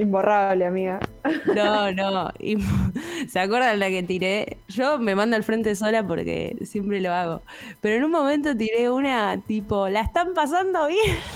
[0.02, 1.00] Imborrable, amiga.
[1.54, 2.32] No, no.
[3.30, 4.58] ¿Se acuerdan la que tiré?
[4.68, 7.44] Yo me mando al frente sola porque siempre lo hago.
[7.82, 11.18] Pero en un momento tiré una tipo, ¿la están pasando bien?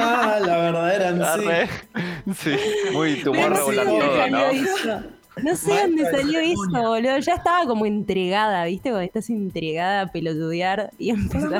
[0.00, 2.32] Ah, la verdadera sí.
[2.34, 2.56] Sí,
[2.90, 5.17] muy tumor regular todo, ¿no?
[5.42, 7.18] No sé dónde de salió eso, boludo.
[7.18, 8.90] Ya estaba como entregada, ¿viste?
[8.90, 11.50] Cuando estás entregada a pelotudear y empezás.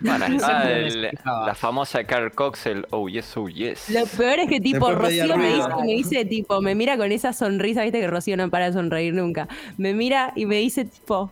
[0.00, 3.88] Bueno, está el- la famosa Carl Cox, el oh yes, oh yes.
[3.90, 7.10] Lo peor es que tipo Después Rocío me dice, me dice tipo, me mira con
[7.12, 9.48] esa sonrisa, viste que Rocío no para de sonreír nunca.
[9.78, 11.30] Me mira y me dice tipo,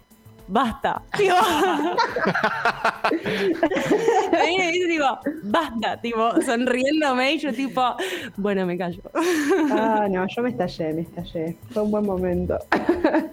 [0.53, 1.03] basta.
[1.17, 1.35] Tipo,
[3.11, 7.97] me mira y me dice tipo, basta, tipo, sonriéndome y yo tipo,
[8.37, 9.03] bueno, me callo.
[9.71, 11.57] Ah, no, yo me estallé, me estallé.
[11.71, 12.59] Fue un buen momento.
[12.71, 13.31] Ay,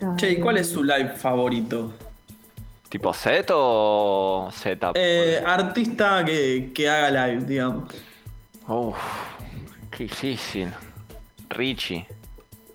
[0.16, 1.92] Che, ¿y cuál es su live favorito?
[2.88, 4.92] ¿Tipo set o setup?
[4.94, 7.84] Eh, artista que, que haga live, digamos.
[8.68, 8.96] Uf,
[9.90, 10.68] qué difícil.
[11.48, 12.06] Richie.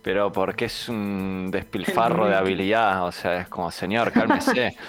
[0.04, 3.06] Pero porque es un despilfarro de habilidad.
[3.06, 4.76] O sea, es como, señor, cálmese.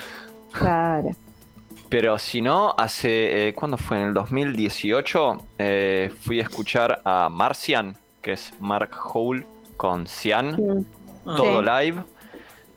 [0.52, 1.10] Claro.
[1.90, 3.48] Pero si no, hace.
[3.48, 3.98] eh, ¿Cuándo fue?
[4.00, 9.46] En el 2018 eh, fui a escuchar a Marcian, que es Mark Hole
[9.76, 10.86] con Cian.
[11.24, 11.66] Todo Sí.
[11.70, 12.02] live.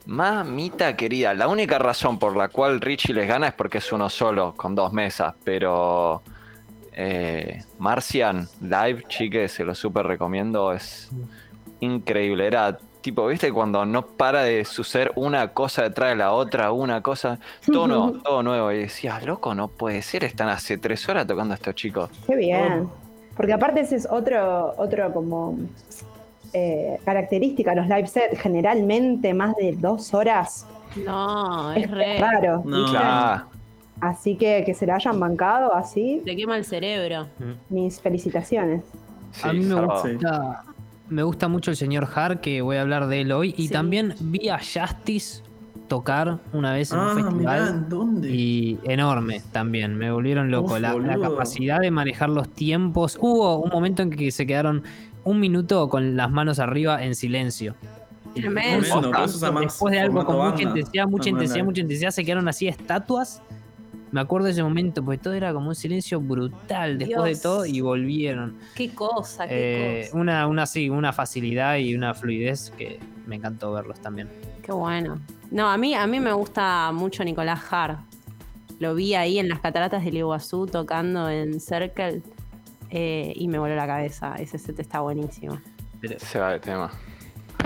[0.06, 4.10] Mamita querida, la única razón por la cual Richie les gana es porque es uno
[4.10, 6.24] solo, con dos mesas, pero
[6.92, 11.10] eh, Marcian live, chiques, se lo súper recomiendo, es
[11.82, 12.48] increíble.
[12.48, 17.02] Era tipo, viste, cuando no para de suceder una cosa detrás de la otra, una
[17.02, 18.72] cosa, todo nuevo, todo nuevo.
[18.72, 22.10] Y decías, loco, no puede ser, están hace tres horas tocando estos chicos.
[22.26, 22.88] Qué bien.
[23.36, 25.58] Porque aparte ese es otro, otro como
[26.54, 30.68] eh, característica, los live sets, generalmente más de dos horas.
[31.06, 32.20] No, Es es re.
[32.20, 32.62] raro.
[32.64, 33.46] Claro.
[34.02, 37.28] Así que que se la hayan bancado así, Te quema el cerebro.
[37.70, 38.84] mis felicitaciones.
[39.32, 40.64] Sí, a mí me gusta,
[41.12, 43.54] me gusta mucho el señor Har, que voy a hablar de él hoy.
[43.58, 43.74] Y Sí.
[43.74, 45.44] también vi a Justice
[45.88, 47.68] tocar una vez en Ah, un mirá, festival.
[47.68, 48.30] ¿en dónde?
[48.32, 50.74] Y enorme también, me volvieron loco.
[50.74, 53.18] Uf, la, la capacidad de manejar los tiempos.
[53.22, 54.84] Hubo un momento en que se quedaron
[55.24, 57.76] un minuto con las manos arriba en silencio.
[58.34, 59.12] Tremendo.
[59.62, 63.42] Después de algo con mucha intensidad, mucha intensidad, mucha intensidad, se quedaron así estatuas.
[64.12, 67.38] Me acuerdo de ese momento, porque todo era como un silencio brutal después Dios.
[67.38, 68.58] de todo y volvieron.
[68.76, 70.18] Qué cosa, qué Eh, cosa.
[70.18, 74.30] una, una, sí, una facilidad y una fluidez que me encantó verlos también.
[74.62, 75.20] Qué bueno.
[75.50, 78.00] No, a mí, a mí me gusta mucho Nicolás Har.
[78.80, 82.22] Lo vi ahí en las cataratas del Iguazú tocando en Circle
[82.90, 84.36] eh, y me voló la cabeza.
[84.36, 85.60] Ese set está buenísimo.
[86.02, 86.92] Pero, Se va de tema.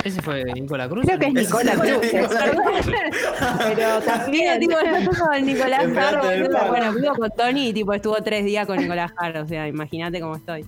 [0.06, 1.04] ¿Ese fue Nicola Cruz?
[1.04, 2.00] Creo que es fue Cruz.
[2.12, 2.92] Pero
[3.68, 4.60] Mira, también.
[4.60, 6.22] tipo, no toco con Nicolás palo.
[6.70, 9.38] Bueno, vivo con Tony y tipo estuvo tres días con Nicolás Har.
[9.38, 10.64] O sea, imagínate cómo estoy.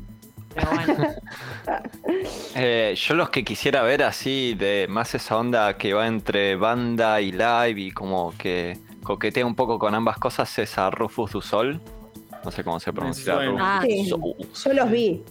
[0.56, 1.14] Pero bueno.
[2.56, 7.22] Eh, yo los que quisiera ver así, de más esa onda que va entre banda
[7.22, 11.42] y live y como que coquetea un poco con ambas cosas es a Rufus du
[11.42, 11.80] Sol.
[12.44, 13.38] No sé cómo se pronuncia.
[13.60, 15.22] Ah, Sí, yo los vi.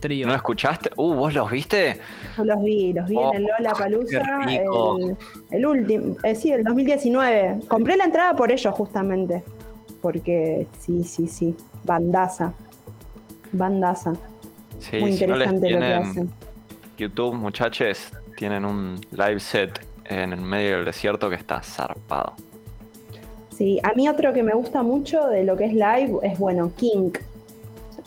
[0.00, 0.26] Trío.
[0.26, 0.90] ¿No escuchaste?
[0.96, 2.00] Uh, ¿vos los viste?
[2.36, 4.22] Yo los vi, los vi Oh, en el Lola Palusa.
[4.48, 5.16] El,
[5.50, 7.60] el último, eh, sí, el 2019.
[7.68, 9.42] Compré la entrada por ellos, justamente.
[10.00, 11.56] Porque sí, sí, sí.
[11.84, 12.52] Bandaza.
[13.52, 14.12] Bandaza.
[14.78, 16.30] Sí, Muy si no les interesante lo que hacen.
[16.96, 22.34] YouTube, muchachos, tienen un live set en el medio del desierto que está zarpado.
[23.56, 26.70] Sí, a mí otro que me gusta mucho de lo que es live es, bueno,
[26.76, 27.10] King.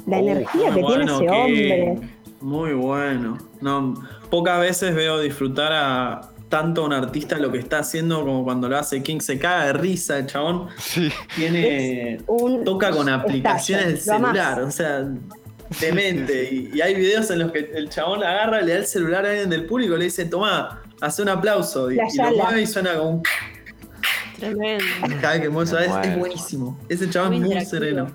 [0.07, 1.99] La Uh, energía muy que tiene bueno, ese hombre.
[2.41, 3.37] Muy bueno.
[3.61, 3.93] No,
[4.29, 8.67] pocas veces veo disfrutar a tanto a un artista lo que está haciendo como cuando
[8.67, 9.19] lo hace King.
[9.19, 10.67] Se caga de risa el chabón.
[10.77, 11.11] Sí.
[11.35, 12.19] Tiene.
[12.27, 14.61] Un Toca con aplicaciones del celular.
[14.61, 15.07] O sea,
[15.79, 16.49] demente.
[16.51, 19.29] Y, y hay videos en los que el chabón agarra, le da el celular a
[19.29, 21.89] alguien del público y le dice, toma, hace un aplauso.
[21.91, 23.23] Y, y lo mueve y suena como un
[24.39, 24.83] Tremendo.
[25.21, 25.85] cada que mueve.
[25.85, 26.77] Es, buenísimo.
[26.89, 28.07] Ese chabón Muy es muy sereno.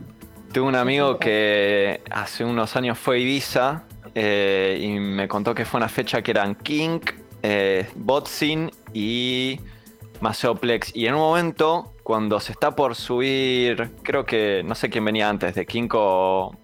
[0.56, 3.82] Tengo un amigo que hace unos años fue a Ibiza
[4.14, 7.00] eh, y me contó que fue una fecha que eran King,
[7.42, 9.60] eh, Botzin y
[10.22, 10.96] Maceoplex.
[10.96, 15.28] Y en un momento, cuando se está por subir, creo que no sé quién venía
[15.28, 16.56] antes, de King o,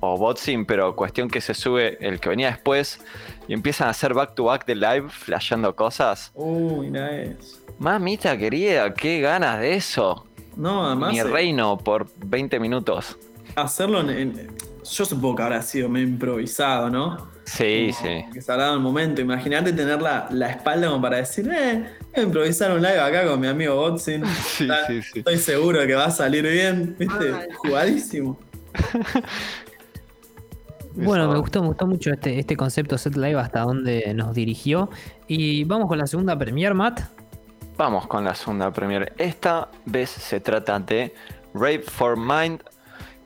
[0.00, 3.00] o Botzin, pero cuestión que se sube el que venía después
[3.48, 6.32] y empiezan a hacer back to back de live, flasheando cosas.
[6.34, 7.60] Uy, eso.
[7.78, 10.26] Mamita querida, qué ganas de eso.
[10.54, 11.14] No, además.
[11.14, 13.16] Mi reino por 20 minutos.
[13.62, 14.48] Hacerlo en, en-
[14.90, 17.28] Yo supongo que habrá sido medio improvisado, ¿no?
[17.44, 18.24] Sí, Como sí.
[18.32, 19.20] Que se habrá dado el momento.
[19.20, 21.84] Imagínate tener la, la espalda como para decir, eh,
[22.14, 24.22] voy a improvisar un live acá con mi amigo Botzin.
[24.46, 25.18] Sí, Está- sí, sí.
[25.20, 26.94] Estoy seguro de que va a salir bien.
[26.98, 27.48] ¿Viste?
[27.56, 28.38] Jugadísimo.
[30.94, 34.90] Bueno, me gustó, me gustó mucho este, este concepto set live hasta donde nos dirigió.
[35.28, 37.00] Y vamos con la segunda premier, Matt.
[37.76, 39.12] Vamos con la segunda premier.
[39.16, 41.14] Esta vez se trata de
[41.54, 42.62] Rape for Mind,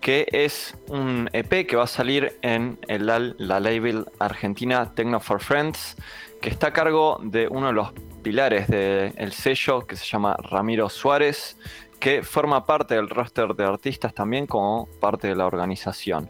[0.03, 5.40] que es un EP que va a salir en el, la label argentina Techno for
[5.40, 5.96] Friends,
[6.40, 7.92] que está a cargo de uno de los
[8.22, 11.57] pilares del sello que se llama Ramiro Suárez,
[12.00, 16.28] que forma parte del roster de artistas también como parte de la organización.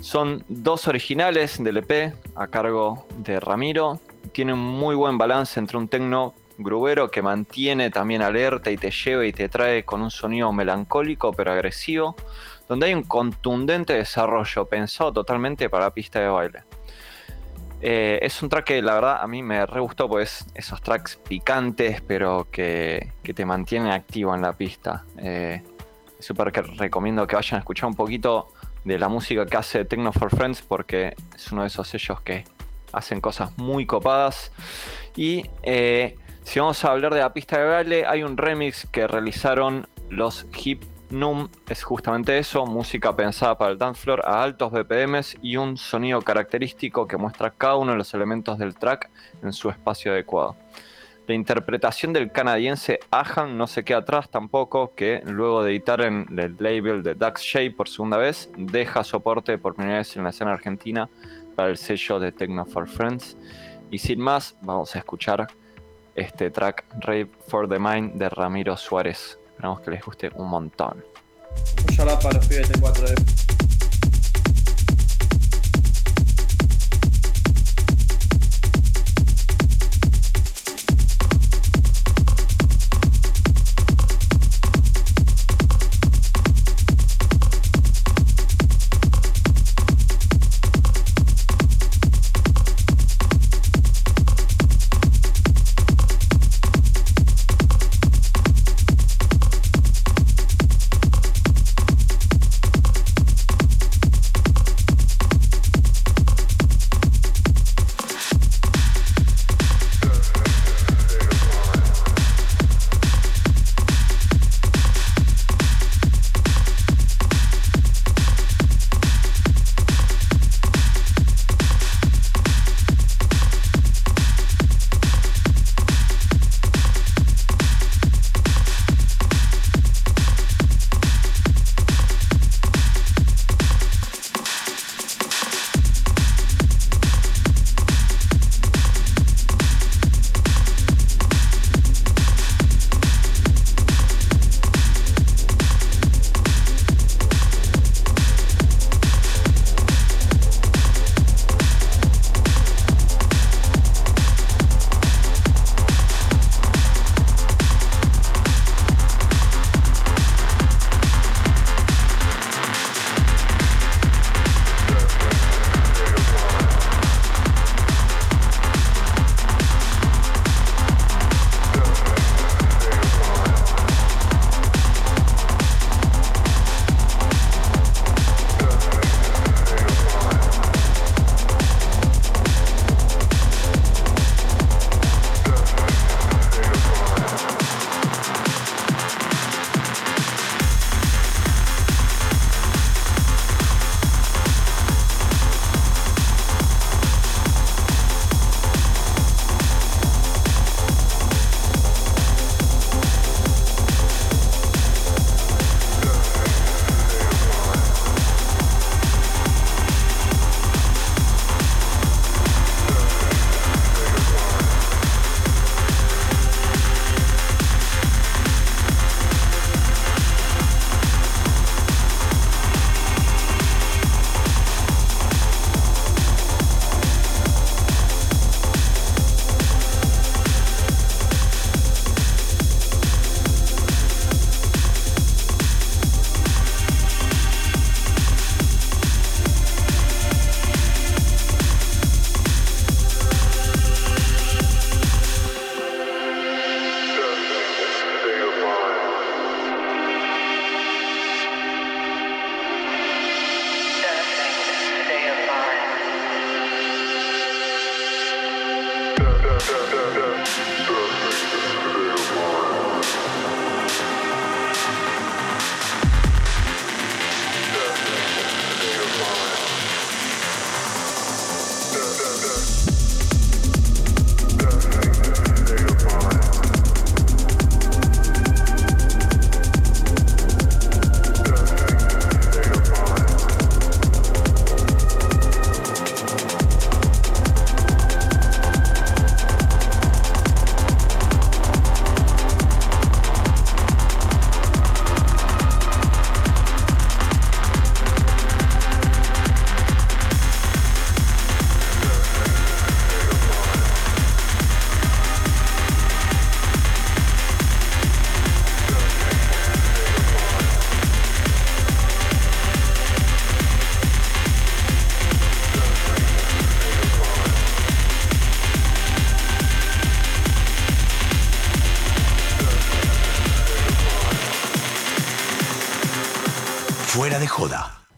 [0.00, 4.00] Son dos originales del EP a cargo de Ramiro.
[4.32, 8.90] Tiene un muy buen balance entre un tecno grubero que mantiene también alerta y te
[8.90, 12.16] lleva y te trae con un sonido melancólico pero agresivo,
[12.68, 16.62] donde hay un contundente desarrollo pensado totalmente para la pista de baile.
[17.80, 21.16] Eh, es un track que la verdad a mí me re gustó, pues esos tracks
[21.28, 25.04] picantes pero que, que te mantienen activo en la pista.
[25.18, 25.62] Eh,
[26.18, 28.48] Súper que recomiendo que vayan a escuchar un poquito
[28.84, 32.44] de la música que hace Techno for Friends porque es uno de esos sellos que
[32.92, 34.50] hacen cosas muy copadas.
[35.14, 39.06] Y eh, si vamos a hablar de la pista de baile, hay un remix que
[39.06, 44.72] realizaron los Hip Num, es justamente eso, música pensada para el dance floor a altos
[44.72, 49.08] BPMs y un sonido característico que muestra cada uno de los elementos del track
[49.40, 50.56] en su espacio adecuado.
[51.28, 56.26] La interpretación del canadiense Ahan no se queda atrás tampoco, que luego de editar en
[56.38, 60.30] el label de Dax Shay por segunda vez, deja soporte por primera vez en la
[60.30, 61.08] escena argentina
[61.54, 63.36] para el sello de Techno for Friends.
[63.92, 65.46] Y sin más, vamos a escuchar
[66.16, 69.38] este track Rape for the Mind de Ramiro Suárez.
[69.56, 71.02] Esperamos que les guste un montón.
[71.88, 73.65] Un shout out para los pibes de 4D.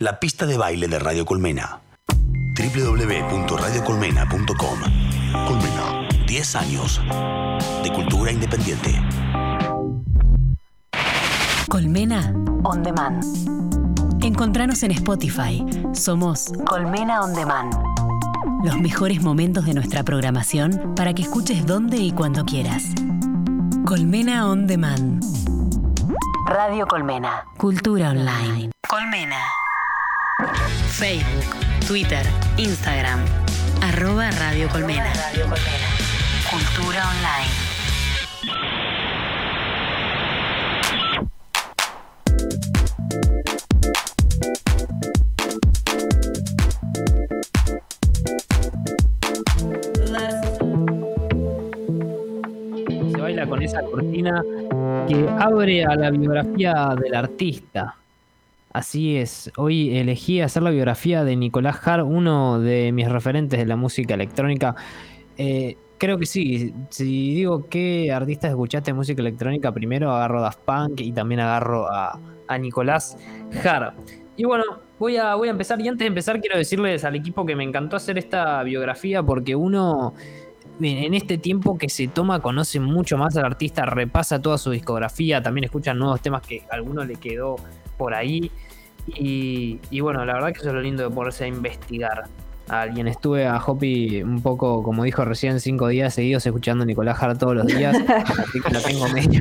[0.09, 1.83] La pista de baile de Radio Colmena.
[2.57, 4.79] www.radiocolmena.com
[5.47, 7.03] Colmena, 10 años
[7.85, 8.99] de cultura independiente.
[11.69, 12.33] Colmena
[12.65, 13.23] On Demand.
[14.23, 15.63] Encontranos en Spotify.
[15.93, 17.75] Somos Colmena On Demand.
[18.65, 22.95] Los mejores momentos de nuestra programación para que escuches donde y cuando quieras.
[23.85, 25.23] Colmena On Demand.
[26.47, 27.45] Radio Colmena.
[27.59, 28.71] Cultura online.
[28.89, 29.58] Colmena.
[30.39, 32.25] Facebook, Twitter,
[32.59, 33.19] Instagram.
[33.83, 35.13] Arroba Radio Colmena.
[36.49, 37.69] Cultura online.
[53.11, 54.41] Se baila con esa cortina
[55.09, 57.97] que abre a la biografía del artista.
[58.73, 63.65] Así es, hoy elegí hacer la biografía de Nicolás Har, uno de mis referentes de
[63.65, 64.77] la música electrónica.
[65.39, 70.61] Eh, creo que sí, si digo qué artistas escuchaste de música electrónica, primero agarro Daft
[70.61, 73.17] Punk y también agarro a, a Nicolás
[73.65, 73.95] Har.
[74.37, 74.65] Y bueno,
[74.99, 75.81] voy a, voy a empezar.
[75.81, 79.57] Y antes de empezar, quiero decirles al equipo que me encantó hacer esta biografía porque
[79.57, 80.15] uno
[80.81, 85.43] en este tiempo que se toma, conoce mucho más al artista, repasa toda su discografía,
[85.43, 87.57] también escucha nuevos temas que a alguno le quedó
[87.99, 88.51] por ahí.
[89.07, 92.25] Y, y bueno, la verdad que eso es lo lindo de ponerse a investigar
[92.69, 93.09] a alguien.
[93.09, 97.35] Estuve a Hopi un poco, como dijo recién, cinco días seguidos escuchando a Nicolás Jara
[97.35, 97.97] todos los días.
[98.09, 99.41] así que la tengo medio,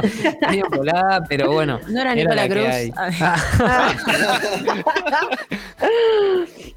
[0.48, 1.78] medio volada, pero bueno.
[1.88, 2.66] No era era Nicolás Cruz.
[2.66, 2.92] hay.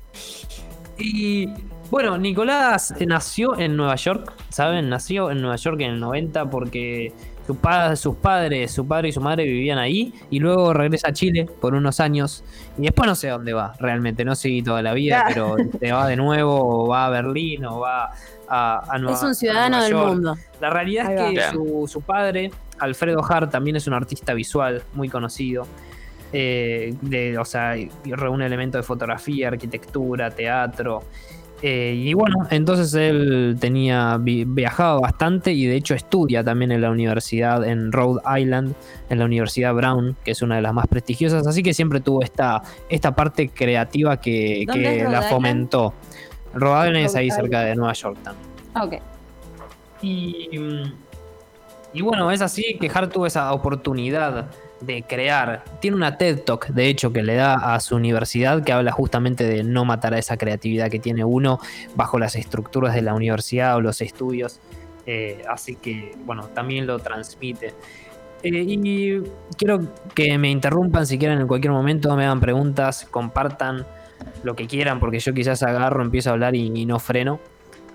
[1.01, 1.47] Y
[1.89, 4.89] bueno, Nicolás nació en Nueva York, ¿saben?
[4.89, 7.13] Nació en Nueva York en el 90 porque
[7.49, 11.13] su pa- sus padres, su padre y su madre vivían ahí y luego regresa a
[11.13, 12.43] Chile por unos años
[12.77, 16.07] y después no sé dónde va realmente, no seguí toda la vida, pero se va
[16.07, 18.11] de nuevo o va a Berlín o va
[18.47, 20.35] a, a Nueva Es un a ciudadano del mundo.
[20.61, 21.19] La realidad es
[21.49, 25.65] que su, su padre, Alfredo Hart, también es un artista visual muy conocido.
[26.31, 27.73] Eh, de, o sea,
[28.05, 31.03] reúne elementos de fotografía, arquitectura, teatro.
[31.61, 36.79] Eh, y bueno, entonces él tenía vi- viajado bastante y de hecho estudia también en
[36.81, 38.73] la universidad en Rhode Island,
[39.09, 42.21] en la Universidad Brown, que es una de las más prestigiosas, así que siempre tuvo
[42.23, 45.93] esta, esta parte creativa que, ¿Dónde que la fomentó.
[46.53, 48.47] Rhode Island es ahí cerca de Nueva York también.
[48.81, 48.93] Ok.
[50.01, 50.49] Y,
[51.93, 54.47] y bueno, es así que Hart tuvo esa oportunidad
[54.81, 55.63] de crear.
[55.81, 59.43] Tiene una TED Talk, de hecho, que le da a su universidad que habla justamente
[59.43, 61.59] de no matar a esa creatividad que tiene uno
[61.95, 64.59] bajo las estructuras de la universidad o los estudios.
[65.05, 67.73] Eh, así que, bueno, también lo transmite.
[68.43, 69.21] Eh, y
[69.57, 69.79] quiero
[70.15, 73.85] que me interrumpan si quieren en cualquier momento, me hagan preguntas, compartan
[74.43, 77.39] lo que quieran, porque yo quizás agarro, empiezo a hablar y, y no freno.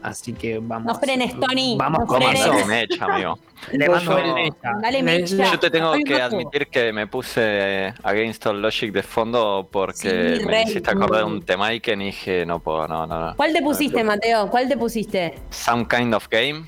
[0.05, 0.93] Así que vamos.
[0.93, 2.41] No frenes, Tony, Vamos no con frenes.
[2.45, 2.67] eso.
[2.67, 3.39] Mecha, amigo.
[3.73, 4.73] Le mando Yo- mecha.
[4.83, 5.51] Dale Le- mecha.
[5.51, 9.67] Yo te tengo Ay, que admitir que me puse eh, Against All Logic de fondo
[9.73, 13.19] porque Sí, me hiciste acordar de un tema y que dije, no puedo, no, no,
[13.31, 13.35] no.
[13.35, 14.51] ¿Cuál te pusiste, Mateo?
[14.51, 15.39] ¿Cuál te pusiste?
[15.49, 16.67] Some Kind of Game.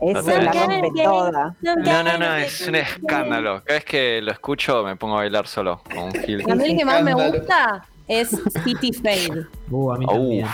[0.00, 0.80] Esa la tenés.
[0.80, 1.56] rompe toda.
[1.60, 3.62] No, no, no, es un escándalo.
[3.64, 6.42] Cada vez que lo escucho me pongo a bailar solo, con un gil.
[6.50, 8.30] A mí el que más me gusta es
[8.64, 9.44] City Fade.
[9.70, 10.48] Uh, a mí Uf.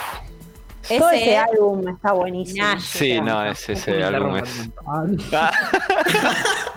[0.89, 2.67] Todo Ese ese es álbum está buenísimo.
[2.79, 4.71] Sí, no, es ese álbum es...
[4.87, 5.51] Ah,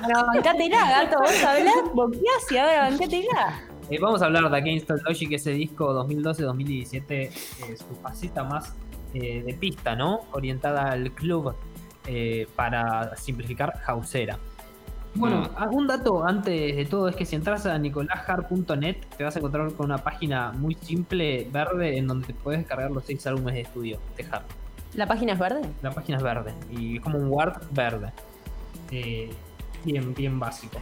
[0.01, 3.61] Bueno, bancátela, gato, vos hablás, boqueás y ahora bancátela.
[3.89, 7.31] eh, vamos a hablar de Against Logic, ese disco 2012-2017, eh,
[7.77, 8.73] su faceta más
[9.13, 10.21] eh, de pista, ¿no?
[10.31, 11.55] Orientada al club
[12.05, 14.37] eh, para simplificar, hausera.
[15.17, 19.35] Bueno, ah, un dato antes de todo es que si entras a nicolashar.net te vas
[19.35, 23.25] a encontrar con una página muy simple, verde, en donde te puedes descargar los seis
[23.25, 24.45] álbumes de estudio de Hart.
[24.93, 25.61] ¿La página es verde?
[25.81, 28.11] La página es verde y es como un Word verde.
[28.91, 29.31] Eh,
[29.83, 30.77] bien, bien básico.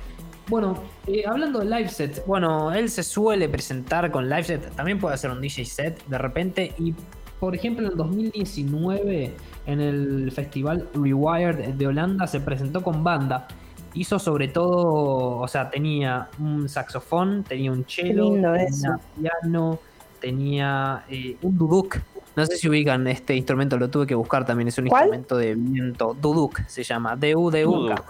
[0.50, 5.00] Bueno, eh, hablando de live set, bueno, él se suele presentar con live set, también
[5.00, 6.94] puede hacer un DJ set de repente y
[7.40, 9.34] por ejemplo en el 2019
[9.66, 13.48] en el festival Rewired de Holanda se presentó con banda.
[13.96, 19.00] Hizo sobre todo, o sea, tenía un saxofón, tenía un cello, lindo tenía eso.
[19.20, 19.80] piano,
[20.20, 21.98] tenía eh, un duduk.
[22.36, 25.04] No sé si ubican este instrumento, lo tuve que buscar también, es un ¿Cuál?
[25.06, 26.14] instrumento de viento.
[26.20, 27.96] Duduk se llama, D-U-D-U-K.
[27.96, 28.04] Duduk.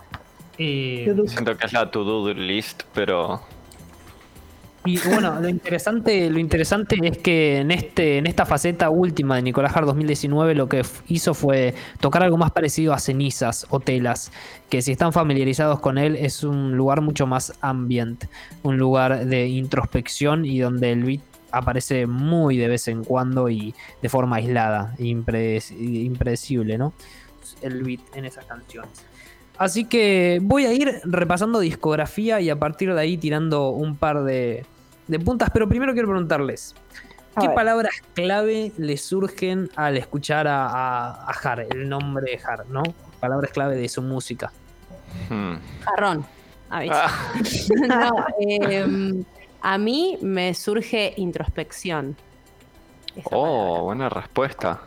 [0.58, 1.28] Eh, Duduk.
[1.30, 3.42] Siento que es la to-do list, pero...
[4.86, 9.42] Y bueno, lo interesante, lo interesante es que en este, en esta faceta última de
[9.42, 14.32] Nicolás Hart 2019 lo que hizo fue tocar algo más parecido a cenizas o telas,
[14.70, 18.26] que si están familiarizados con él es un lugar mucho más ambient,
[18.62, 21.22] un lugar de introspección y donde el beat
[21.52, 23.74] aparece muy de vez en cuando y
[24.04, 26.94] de forma aislada, impre- impredecible, ¿no?
[27.62, 28.92] El beat en esas canciones.
[29.58, 34.26] Así que voy a ir repasando discografía y a partir de ahí tirando un par
[34.26, 34.66] de,
[35.08, 35.50] de puntas.
[35.52, 36.76] Pero primero quiero preguntarles:
[37.36, 42.40] A ¿qué palabras clave les surgen al escuchar a, a, a Har, el nombre de
[42.44, 42.84] Har, ¿no?
[43.20, 44.52] Palabras clave de su música.
[45.30, 45.56] Hmm.
[45.84, 46.26] Jarrón.
[46.70, 47.06] avisa.
[47.06, 47.34] Ah,
[47.88, 49.24] No, em,
[49.62, 52.16] a mí me surge introspección.
[53.16, 53.82] Esa oh, palabra.
[53.82, 54.82] buena respuesta.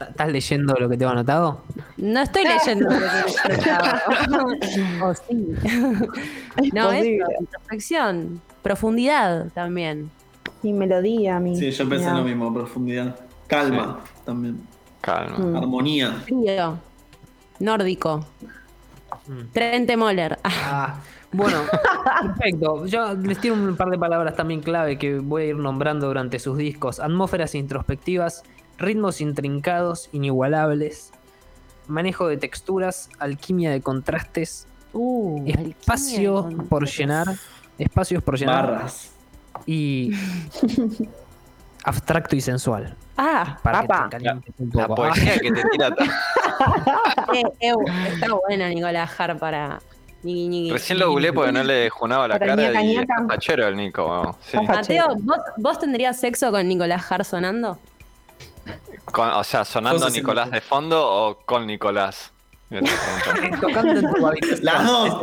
[0.00, 1.62] ¿Estás leyendo lo que te he anotado?
[1.98, 4.46] No estoy leyendo lo que tienes anotado.
[5.04, 5.54] O sí.
[6.72, 8.40] No, eso, introspección.
[8.62, 10.10] Profundidad también.
[10.62, 11.56] Y melodía, mi.
[11.56, 13.16] Sí, yo pensé mi- lo mismo, profundidad.
[13.46, 14.60] Calma también.
[15.00, 15.38] Calma.
[15.38, 15.56] Mm.
[15.56, 16.12] Armonía.
[16.24, 16.78] Frío.
[17.58, 18.26] Nórdico.
[19.26, 19.52] Mm.
[19.52, 20.38] Trente Moller.
[20.44, 21.00] Ah,
[21.32, 21.58] bueno,
[22.22, 22.86] perfecto.
[22.86, 26.38] Yo les tiro un par de palabras también clave que voy a ir nombrando durante
[26.38, 26.98] sus discos.
[27.00, 28.42] Atmósferas introspectivas,
[28.78, 31.12] ritmos intrincados, inigualables,
[31.86, 37.28] manejo de texturas, alquimia de contrastes, uh, de espacio por llenar,
[37.82, 39.10] espacios por llenar Barras.
[39.66, 40.12] y
[41.84, 42.94] abstracto y sensual.
[43.16, 44.18] Ah, Para que
[44.52, 45.02] te un La poco.
[45.02, 45.88] Poesía que te tira.
[47.34, 47.72] eh, eh,
[48.12, 49.80] está bueno Nicolás Jar para.
[50.22, 53.24] Recién lo googleé porque no le junaba la cara ñaca, y ñaca.
[53.26, 54.36] fachero el Nico.
[54.42, 54.58] Sí.
[54.58, 57.78] Mateo, ¿vos, vos tendrías sexo con Nicolás Jar sonando?
[59.06, 62.32] Con- o sea, sonando Nicolás de fondo o con Nicolás.
[63.60, 64.60] Tocando en tu habitación.
[64.62, 65.22] Las dos.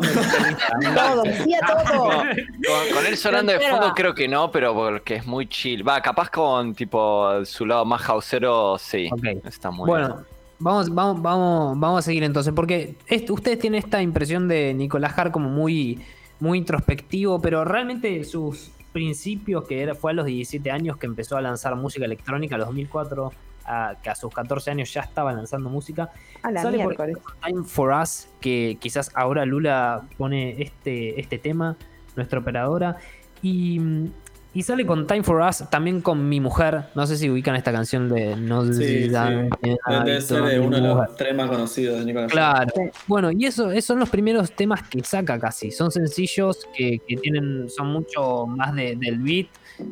[0.95, 1.83] Todo, decía todo.
[1.85, 5.87] No, con, con él sonando de fondo creo que no, pero porque es muy chill.
[5.87, 9.09] Va, capaz con tipo su lado más houseero, sí.
[9.45, 10.25] Está muy Bueno,
[10.59, 12.95] vamos, vamos, vamos, vamos a seguir entonces, porque
[13.29, 16.03] ustedes tienen esta impresión de Nicolás Hart como muy,
[16.41, 21.37] muy introspectivo, pero realmente sus principios, que era, fue a los 17 años que empezó
[21.37, 23.31] a lanzar música electrónica, a los 2004,
[23.67, 26.09] a, que a sus 14 años ya estaba lanzando música,
[26.41, 26.95] A la Sale por.
[26.95, 31.75] Time for Us, que quizás ahora Lula pone este, este tema,
[32.15, 32.97] nuestra operadora,
[33.41, 33.79] y,
[34.53, 37.71] y sale con Time for Us, también con Mi Mujer, no sé si ubican esta
[37.71, 38.83] canción de No Sí, sí.
[39.03, 39.49] Olvidar,
[40.03, 42.31] Debe ser de uno de los tres más conocidos de Nicolás.
[42.31, 42.71] Claro.
[42.75, 42.81] Sí.
[43.05, 45.69] Bueno, y eso, esos son los primeros temas que saca casi.
[45.69, 49.47] Son sencillos que, que tienen, son mucho más de- del beat,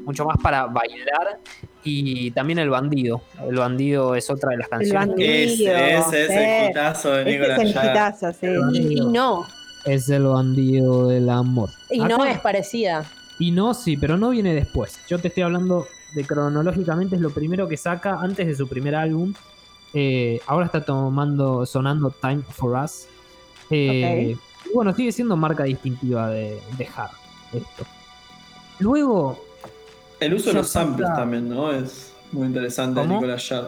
[0.05, 1.39] mucho más para bailar.
[1.83, 3.21] Y también el bandido.
[3.47, 5.07] El bandido es otra de las El canciones.
[5.07, 5.75] bandido.
[5.75, 8.47] Ese, ese es el hitazo de Nicolás es el hitazo, sí.
[8.73, 9.45] Y, y no.
[9.85, 11.69] Es el bandido del amor.
[11.91, 13.05] Y no es parecida.
[13.37, 14.99] Y no, sí, pero no viene después.
[15.07, 18.95] Yo te estoy hablando de cronológicamente, es lo primero que saca antes de su primer
[18.95, 19.33] álbum.
[19.93, 23.07] Eh, ahora está tomando, sonando Time for Us.
[23.69, 27.11] Eh, y bueno, sigue siendo marca distintiva de, de Hard.
[27.53, 27.85] Esto.
[28.79, 29.44] Luego,
[30.19, 31.21] El uso de los samples está.
[31.21, 31.71] también, ¿no?
[31.71, 33.07] Es muy interesante de.
[33.07, 33.67] Nicolás Jara.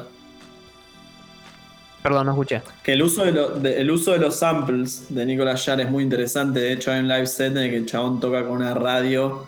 [2.03, 2.61] perdón, no escuché.
[2.83, 5.89] Que el uso de, lo- de- el uso de los samples de Nicolás Jara es
[5.91, 6.59] muy interesante.
[6.59, 9.45] De hecho, hay un live set en el que el chabón toca con una radio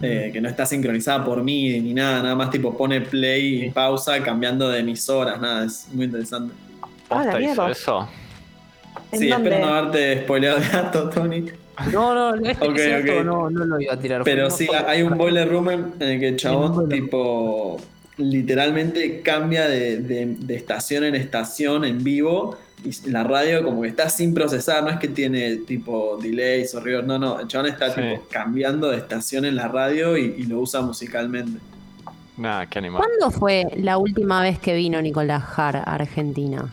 [0.00, 2.22] eh, que no está sincronizada por mí ni nada.
[2.22, 5.38] Nada más tipo pone play y pausa cambiando de emisoras.
[5.40, 6.54] Nada, es muy interesante.
[7.10, 8.08] Ah, la ¿Posta hizo eso?
[9.12, 9.50] ¿En Sí, dónde?
[9.50, 11.44] espero no haberte spoileado gato, Tony.
[11.92, 14.22] No, no, este cierto, no, no lo iba a tirar.
[14.24, 17.78] Pero sí, hay un boiler room en el que el chabón, tipo,
[18.16, 22.56] literalmente cambia de, de- de estación en estación en vivo.
[22.84, 26.80] Y la radio, como que está sin procesar, no es que tiene tipo delays o
[26.80, 27.40] ruidos, no, no.
[27.40, 28.00] El chabón está Sí.
[28.00, 31.58] tipo cambiando de estación en la radio y, y lo usa musicalmente.
[32.36, 33.02] Nada, qué animal.
[33.04, 36.66] ¿Cuándo fue la última vez que vino Nicolás Jar a Argentina?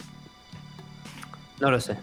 [1.60, 1.95] No lo sé.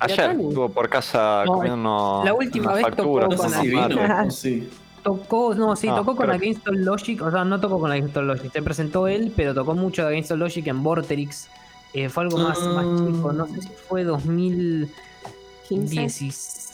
[0.00, 3.52] Ayer estuvo por casa No, comiendo unos- la última unas vez facturas, tocó No con
[3.52, 4.68] unos vino sí.
[5.02, 8.16] Tocó, no, sí, Ah, tocó con Against All Logic, o sea, no tocó con Against
[8.18, 11.48] All Logic, se presentó él, pero tocó mucho Against All Logic en Vorterix.
[11.94, 12.96] Eh, fue algo más, más Ah.
[12.98, 14.04] chico, no sé si fue
[15.68, 15.96] 15.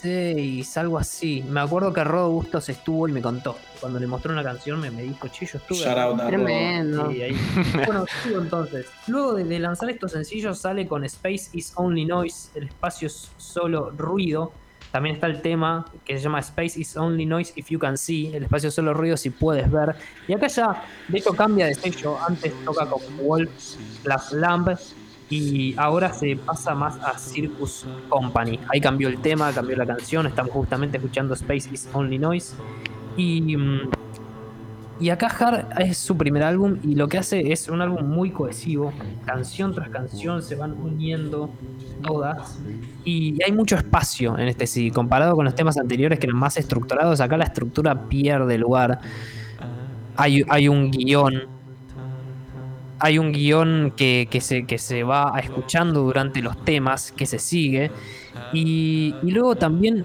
[0.03, 1.45] 2016, algo así.
[1.49, 3.57] Me acuerdo que Rodo Bustos estuvo y me contó.
[3.81, 5.79] Cuando le mostró una canción me, me dijo, che, yo estuve.
[5.79, 6.05] Shout acá".
[6.05, 6.29] out a Rodo.
[6.29, 7.11] Tremendo.
[7.11, 7.37] Sí, ahí.
[7.87, 8.87] Bueno, sigo entonces.
[9.07, 13.31] Luego de, de lanzar estos sencillos sale con Space is Only Noise, el espacio es
[13.37, 14.53] solo ruido.
[14.93, 18.35] También está el tema que se llama Space is Only Noise If You Can See,
[18.35, 19.95] el espacio es solo ruido si puedes ver.
[20.27, 22.17] Y acá ya, de hecho, cambia de sello.
[22.27, 23.51] Antes toca con Wolf,
[24.05, 24.69] Las Lamp
[25.29, 28.61] y ahora se pasa más a Circus Company.
[28.73, 30.27] Ahí cambió el tema, cambió la canción.
[30.27, 32.55] Estamos justamente escuchando Space is Only Noise.
[33.17, 33.91] Y mm,
[35.01, 38.31] Y acá Har es su primer álbum y lo que hace es un álbum muy
[38.31, 38.93] cohesivo.
[39.25, 41.51] Canción tras canción se van uniendo
[42.03, 42.61] todas.
[43.05, 44.93] Y hay mucho espacio en este CD.
[44.93, 49.01] Comparado con los temas anteriores que eran más estructurados, acá la estructura pierde lugar.
[50.17, 51.56] Hay, hay un guion.
[52.99, 57.91] Hay un guion que, se, que se va escuchando durante los temas, que se sigue.
[58.53, 60.05] Y, luego también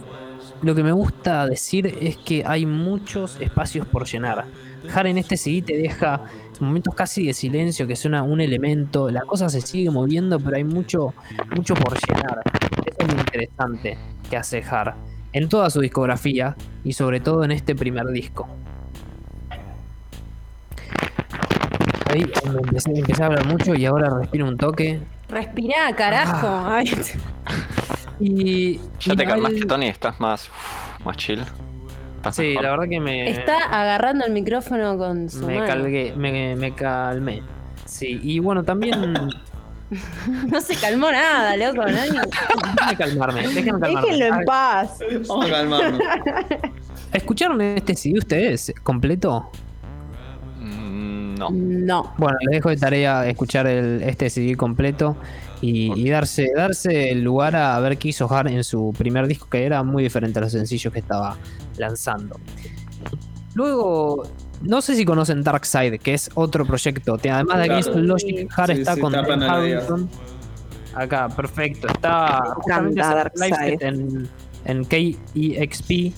[0.61, 4.45] lo que me gusta decir es que hay muchos espacios por llenar.
[4.93, 6.21] Har en este CD te deja
[6.59, 10.63] momentos casi de silencio, que suena un elemento, la cosa se sigue moviendo, pero hay
[10.63, 11.13] mucho,
[11.55, 12.41] mucho por llenar.
[12.85, 13.97] Eso es lo interesante
[14.29, 14.95] que hace Har
[15.33, 18.47] en toda su discografía y sobre todo en este primer disco.
[22.11, 24.99] Ahí empecé, empecé a hablar mucho y ahora respiro un toque.
[25.29, 26.47] Respirá, carajo.
[26.47, 26.77] Ah.
[26.77, 26.91] Ay,
[28.19, 30.49] Y, Ya y te calmaste, igual- Tony, estás más,
[31.03, 31.41] más chill.
[32.17, 32.63] Estás Sí, mejor.
[32.63, 35.67] la verdad que me, Está agarrando el micrófono con su me, mano.
[35.73, 37.41] calgué- me, me calmé.
[37.85, 39.13] Sí, y bueno, también
[40.47, 41.87] No se calmó nada, loco, ¿no?
[41.91, 44.01] déjame calmarme, déjame calmarme.
[44.01, 44.99] Déjenlo en Ah, paz.
[45.27, 46.01] Vamos a calmarnos.
[47.13, 49.49] ¿Escucharon este CD ustedes completo?
[51.41, 51.49] No.
[51.51, 52.13] No.
[52.17, 55.17] Bueno, les dejo de tarea escuchar el, este CD completo
[55.61, 59.47] y, y darse, darse el lugar a ver qué hizo Har en su primer disco,
[59.49, 61.37] que era muy diferente a los sencillos que estaba
[61.77, 62.39] lanzando.
[63.53, 64.23] Luego,
[64.61, 67.15] no sé si conocen Darkseid, que es otro proyecto.
[67.15, 67.73] Además de Claro.
[67.73, 69.15] Against Logic, Har Sí, está sí, con.
[69.15, 70.09] Harrington.
[70.93, 71.87] Acá, perfecto.
[71.87, 73.01] Está justamente
[73.35, 74.29] set en,
[74.65, 76.13] en KEXP.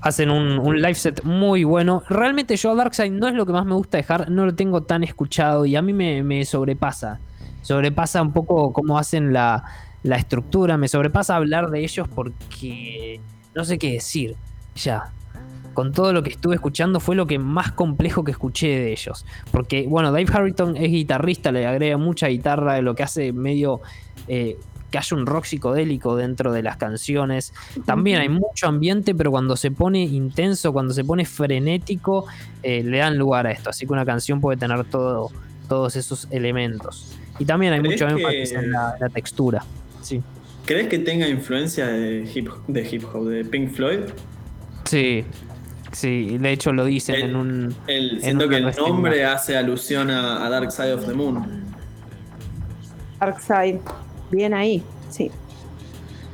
[0.00, 2.02] Hacen un, un live set muy bueno.
[2.08, 4.82] Realmente yo a Darkseid no es lo que más me gusta dejar, no lo tengo
[4.82, 7.20] tan escuchado y a mí me, me sobrepasa.
[7.62, 9.64] Sobrepasa un poco cómo hacen la,
[10.02, 13.20] la estructura, me sobrepasa hablar de ellos porque
[13.54, 14.36] no sé qué decir.
[14.76, 15.10] Ya.
[15.74, 19.24] Con todo lo que estuve escuchando fue lo que más complejo que escuché de ellos.
[19.52, 23.80] Porque, bueno, Dave Harrington es guitarrista, le agrega mucha guitarra, lo que hace medio
[24.26, 24.58] eh,
[24.90, 27.52] que haya un rock psicodélico dentro de las canciones.
[27.84, 32.26] También hay mucho ambiente, pero cuando se pone intenso, cuando se pone frenético,
[32.62, 33.70] eh, le dan lugar a esto.
[33.70, 35.30] Así que una canción puede tener todo,
[35.68, 37.16] todos esos elementos.
[37.38, 39.64] Y también hay ¿Crees mucho que- énfasis en la, la textura.
[40.00, 40.22] Sí.
[40.64, 44.00] ¿Crees que tenga influencia de hip, de hip hop, de Pink Floyd?
[44.84, 45.24] Sí,
[45.92, 47.74] sí, de hecho lo dicen El- en un.
[47.86, 51.64] El, en siento que el nombre hace alusión a, a Dark Side of the Moon.
[53.20, 53.76] Darkseid.
[54.30, 55.30] Bien ahí, sí.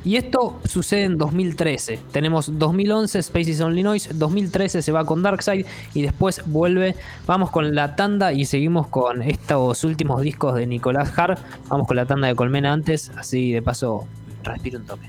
[0.05, 1.99] Y esto sucede en 2013.
[2.13, 5.65] Tenemos 2011 Spaces Only Noise, 2013 se va con Darkseid
[5.95, 6.95] y después vuelve.
[7.27, 11.39] Vamos con la tanda y seguimos con estos últimos discos de Nicolás Har.
[11.69, 14.07] Vamos con la tanda de Colmena antes, así de paso
[14.43, 15.09] respiro un toque.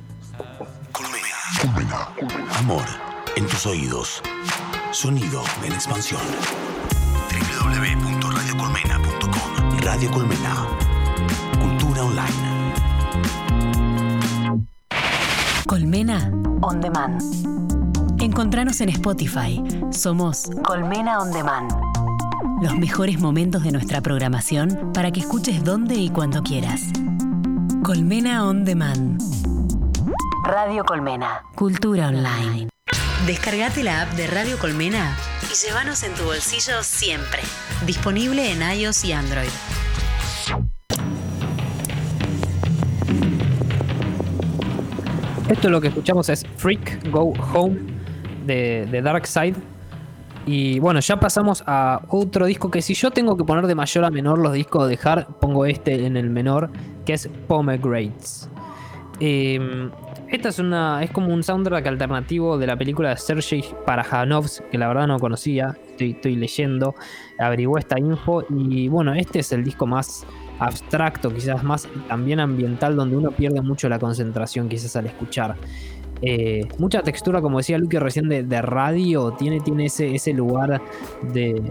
[0.93, 2.07] Colmena.
[2.57, 2.85] Amor
[3.35, 4.21] en tus oídos.
[4.91, 6.21] Sonido en expansión.
[7.59, 10.67] www.radiocolmena.com Radio Colmena.
[11.59, 12.54] Cultura online.
[15.67, 17.19] Colmena On Demand.
[18.19, 19.61] Encontranos en Spotify.
[19.91, 21.71] Somos Colmena On Demand.
[22.61, 26.83] Los mejores momentos de nuestra programación para que escuches donde y cuando quieras.
[27.83, 29.19] Colmena On Demand.
[30.43, 31.41] Radio Colmena.
[31.55, 32.69] Cultura online.
[33.25, 35.17] Descargate la app de Radio Colmena
[35.51, 37.41] y llévanos en tu bolsillo siempre.
[37.87, 39.49] Disponible en iOS y Android.
[45.49, 47.77] Esto lo que escuchamos es Freak Go Home
[48.47, 49.55] de, de.
[50.47, 54.05] Y bueno, ya pasamos a otro disco que si yo tengo que poner de mayor
[54.05, 56.71] a menor los discos de Hard, pongo este en el menor,
[57.05, 58.49] que es Pomegranates.
[59.19, 59.89] Eh,
[60.29, 64.79] esta es una es como un soundtrack alternativo de la película de Sergei Parajanovs, que
[64.79, 66.95] la verdad no conocía, estoy, estoy leyendo,
[67.37, 70.25] averigué esta info y bueno, este es el disco más
[70.59, 75.55] abstracto, quizás más también ambiental, donde uno pierde mucho la concentración quizás al escuchar.
[76.21, 80.81] Eh, mucha textura, como decía Luque recién, de, de radio, tiene, tiene ese, ese lugar
[81.33, 81.61] de,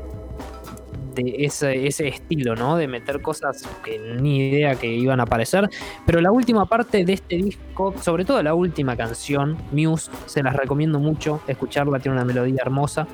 [1.15, 2.77] de ese, ese estilo, ¿no?
[2.77, 5.69] De meter cosas que ni idea que iban a aparecer.
[6.05, 10.55] Pero la última parte de este disco, sobre todo la última canción, Muse, se las
[10.55, 11.41] recomiendo mucho.
[11.49, 13.07] Escucharla tiene una melodía hermosa.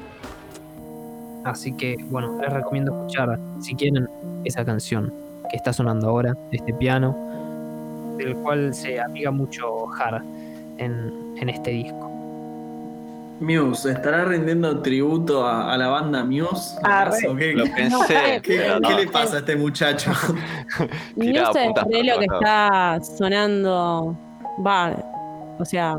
[1.45, 4.07] Así que, bueno, les recomiendo escuchar, si quieren,
[4.45, 7.17] esa canción que está sonando ahora, este piano,
[8.17, 10.23] del cual se amiga mucho Har
[10.79, 12.07] en, en este disco.
[13.41, 16.79] Muse, ¿estará rindiendo tributo a, a la banda Muse?
[16.85, 17.11] Ah.
[17.39, 18.99] ¿Qué, Lo pensé, qué- pero qué no.
[18.99, 20.11] le pasa a este muchacho?
[21.17, 24.15] Muse es lo que está sonando.
[24.67, 24.95] Va,
[25.59, 25.99] o sea,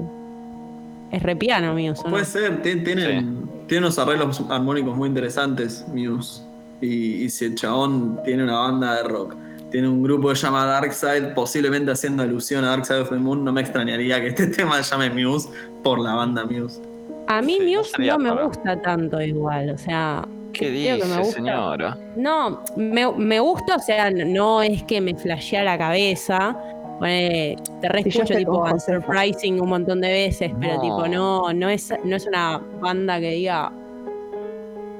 [1.12, 2.10] es re piano Muse, ¿o ¿no?
[2.12, 6.44] Puede ser, tien- tienen, tiene unos arreglos armónicos muy interesantes, Muse.
[6.82, 9.36] Y, y si el chabón tiene una banda de rock,
[9.70, 13.16] tiene un grupo que se llama Darkside, posiblemente haciendo alusión a Dark Side of the
[13.16, 15.50] Moon, no me extrañaría que este tema se llame Muse
[15.84, 16.82] por la banda Muse.
[17.28, 20.28] A mí Sí, Muse no me para- gusta tanto igual, o sea.
[20.54, 21.34] ¿Qué creo que me dice, gusta.
[21.36, 21.98] señora?
[22.18, 26.58] No, me, me gusta, o sea, no es que me flashea la cabeza.
[27.00, 28.64] Ponele, te re Sí, yo escucho estoy tipo.
[28.70, 33.32] Unsurprising un montón de veces, pero tipo no, no es, no es una banda que
[33.32, 33.72] diga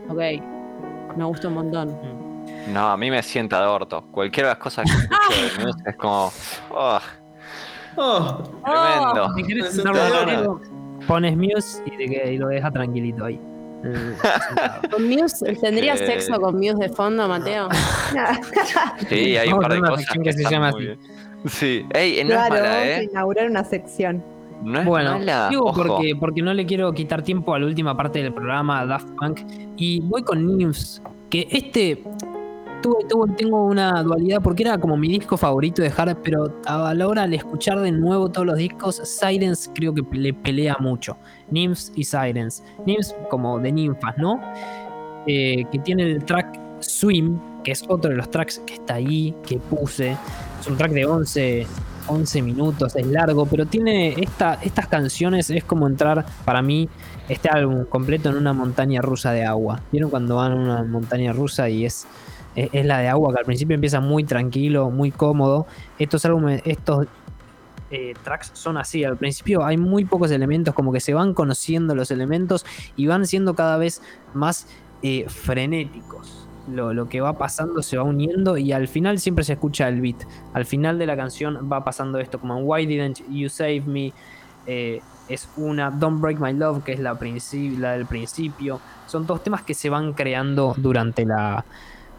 [0.10, 0.20] ok,
[1.16, 1.98] me gusta un montón.
[2.68, 4.04] No, a mí me sienta de orto.
[4.12, 6.32] Cualquiera de las cosas que escucho de Muse es como.
[6.72, 7.00] oh,
[7.98, 9.90] Oh, tremendo.
[9.92, 10.26] Al ahora.
[10.34, 10.62] lado,
[11.08, 13.40] pones Muse y, te queda- y lo deja tranquilito ahí.
[14.92, 16.06] ¿Con Muse, ¿Tendrías Eh.
[16.06, 17.68] sexo con Muse de fondo, Mateo?
[19.10, 21.00] Sí, hay un par de cosas que, que se llama muy así.
[21.48, 23.04] Sí, ey, no claro, es mala, vamos a ¿eh?
[23.12, 24.24] inaugurar una sección.
[24.64, 25.50] No es Bueno, mala.
[25.50, 25.84] digo ojo.
[25.84, 29.40] porque, porque no le quiero quitar tiempo a la última parte del programa Daft Punk
[29.78, 32.04] y voy con Nymphs, que este
[32.82, 36.94] tuve, tuve- tengo una dualidad porque era como mi disco favorito de Hard, pero a
[36.94, 41.18] la hora de escuchar de nuevo todos los discos, Silence creo que le pelea mucho.
[41.50, 42.64] Nymphs y Silence.
[42.86, 44.40] Nymphs como de ninfas, ¿no?
[45.28, 49.36] Eh, que tiene el track Swim, que es otro de los tracks que está ahí,
[49.48, 50.18] que puse.
[50.60, 51.68] Es un track de 11,
[52.12, 56.90] 11 minutos, es largo, pero tiene esta, estas canciones, es como entrar para mí
[57.30, 59.82] este álbum completo en una montaña rusa de agua.
[59.92, 62.06] ¿Vieron cuando van a una montaña rusa y es,
[62.56, 65.66] es, la de agua, que al principio empieza muy tranquilo, muy cómodo?
[65.98, 67.08] Estos álbumes, estos
[67.90, 69.04] eh, tracks son así.
[69.04, 73.26] Al principio hay muy pocos elementos, como que se van conociendo los elementos y van
[73.26, 74.02] siendo cada vez
[74.34, 74.68] más
[75.02, 76.41] eh, frenéticos.
[76.68, 80.00] Lo, lo que va pasando se va uniendo y al final siempre se escucha el
[80.02, 80.24] beat.
[80.54, 84.14] Al final de la canción va pasando esto, como Why Didn't You Save Me.
[84.66, 87.18] eh, es una Don't Break My Love, que es la,
[87.78, 88.82] la del principio.
[89.06, 91.66] Son todos temas que se van creando durante la,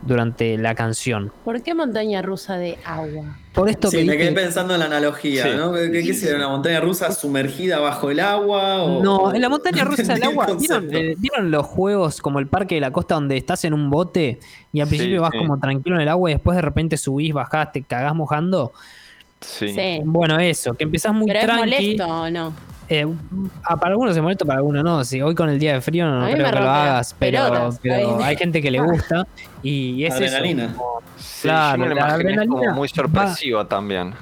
[0.03, 1.33] durante la canción.
[1.45, 3.39] ¿Por qué montaña rusa de agua?
[3.55, 5.51] Por esto sí, que me dije- quedé pensando en la analogía, Sí.
[5.57, 5.73] ¿no?
[5.73, 8.83] ¿Qué, qué sería una montaña rusa sumergida bajo el agua?
[8.83, 10.97] O, No, en la montaña rusa del agua, ¿vieron, concepto.
[10.99, 14.41] eh, ¿vieron los juegos como el Parque de la Costa donde estás en un bote
[14.73, 15.39] y al Sí, principio vas sí.
[15.39, 18.73] como tranquilo en el agua y después de repente subís, bajás, te cagás mojando?
[19.41, 19.69] Sí.
[19.69, 20.01] Sí.
[20.05, 21.61] Bueno, eso, que empezás muy ¿Pero es tranqui.
[21.71, 22.53] molesto o no?
[23.01, 23.07] Eh,
[23.65, 25.05] ah, para algunos es molesto, para algunos no.
[25.05, 28.11] Si hoy con el día de frío no creo que lo hagas, pero, pelotas, pero
[28.13, 28.25] ¿sabes?
[28.27, 29.27] hay gente que le gusta
[29.63, 30.25] y es eso.
[30.25, 30.75] Adrenalina.
[30.77, 34.15] como- Sí, Claro, la adrenalina como muy va- sorpresivo también.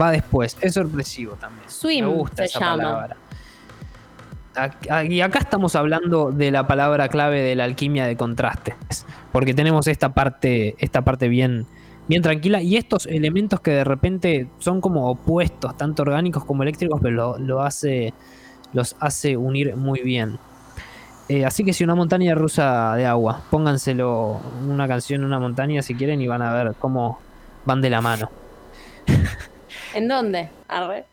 [0.00, 1.68] va después, es sorpresivo también.
[1.68, 2.76] Swim Me gusta se esa llama.
[2.82, 3.16] palabra.
[5.08, 9.88] Y acá estamos hablando de la palabra clave de la alquimia de contrastes, porque tenemos
[9.88, 11.66] esta parte, esta parte bien,
[12.08, 17.00] bien tranquila y estos elementos que de repente son como opuestos, tanto orgánicos como eléctricos,
[17.02, 18.12] pero lo, hace,
[18.72, 20.38] los hace unir muy bien.
[21.28, 25.80] Eh, así que si una montaña rusa de agua, pónganselo una canción en una montaña
[25.80, 27.18] si quieren y van a ver cómo
[27.64, 28.30] van de la mano.
[29.94, 30.48] ¿En dónde?
[30.68, 31.04] Arre.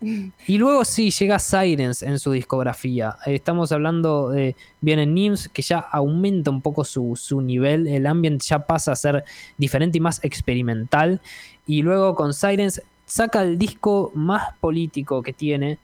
[0.47, 3.15] Y luego sí, llega Sirens en su discografía.
[3.25, 4.55] Eh, Estamos hablando de.
[4.81, 7.87] Viene Nims, que ya aumenta un poco su, su nivel.
[7.87, 9.23] El ambient ya pasa a ser
[9.57, 11.21] diferente y más experimental.
[11.67, 15.77] Y luego con Sirens saca el disco más político que tiene.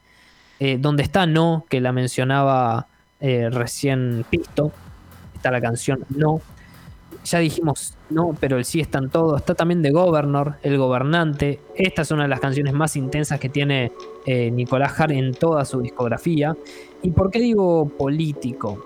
[0.60, 2.88] eh, donde está No, que la mencionaba
[3.20, 4.72] eh, recién Pisto.
[5.36, 6.42] Está la canción No.
[7.28, 9.36] Ya dijimos no, pero el sí está en todo.
[9.36, 11.60] Está también The Governor, El Gobernante.
[11.76, 13.92] Esta es una de las canciones más intensas que tiene
[14.26, 16.56] eh, Nicolás Hart en toda su discografía.
[17.04, 18.86] ¿Y por qué digo político?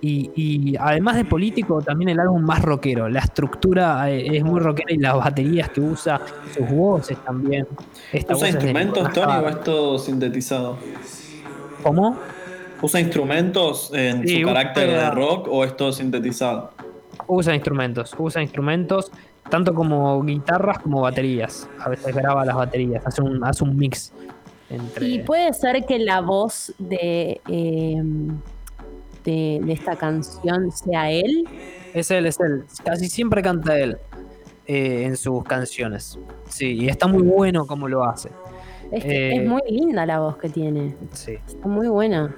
[0.00, 3.08] Y, y además de político, también el álbum más rockero.
[3.08, 6.20] La estructura eh, es muy rockera y las baterías que usa,
[6.54, 7.66] sus voces también.
[8.12, 10.76] Esta ¿Usa voz instrumentos, Tony, o es todo sintetizado?
[11.82, 12.18] ¿Cómo?
[12.80, 16.70] ¿Usa instrumentos en Sí, su carácter de rock o es todo sintetizado?
[17.26, 19.10] Usa instrumentos, usa instrumentos,
[19.48, 21.68] tanto como guitarras como baterías.
[21.80, 24.12] A veces graba las baterías, hace un, hace un mix
[24.70, 25.06] entre.
[25.06, 28.02] Y puede ser que la voz de, eh,
[29.24, 31.48] de, de esta canción sea él.
[31.92, 32.64] Es él, es él.
[32.84, 33.96] Casi siempre canta él
[34.66, 36.18] eh, en sus canciones.
[36.48, 38.30] Sí, y está muy bueno como lo hace.
[38.90, 40.94] Es, que Eh, es muy linda la voz que tiene.
[41.12, 41.38] Sí.
[41.46, 42.34] Está muy buena.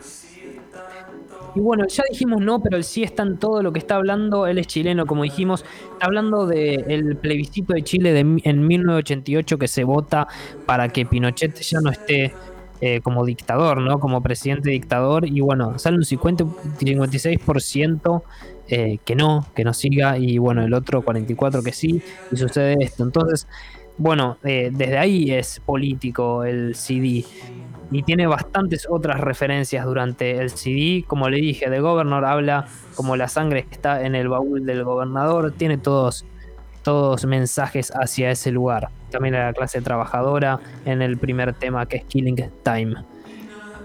[1.55, 4.47] Y bueno, ya dijimos no, pero el sí está en todo lo que está hablando.
[4.47, 5.65] Él es chileno, como dijimos.
[5.93, 10.29] Está hablando del plebiscito de Chile en 1988 que se vota
[10.67, 12.35] para que Pinochet ya no esté
[12.83, 13.99] eh, como dictador, ¿no?
[13.99, 15.27] Como presidente dictador.
[15.27, 18.23] Y bueno, sale un 50, 56%
[18.69, 20.19] eh, que no, que no siga.
[20.19, 22.03] Y bueno, el otro 44% que sí.
[22.31, 23.03] Y sucede esto.
[23.03, 23.49] Entonces,
[23.97, 27.25] bueno, eh, desde ahí es político el CD.
[27.91, 31.05] Y tiene bastantes otras referencias durante el CD.
[31.07, 35.53] Como le dije, The Governor habla como la sangre está en el baúl del gobernador,
[35.53, 36.25] tiene todos,
[36.83, 38.89] todos mensajes hacia ese lugar.
[39.11, 42.95] También a la clase trabajadora en el primer tema que es Killing Time.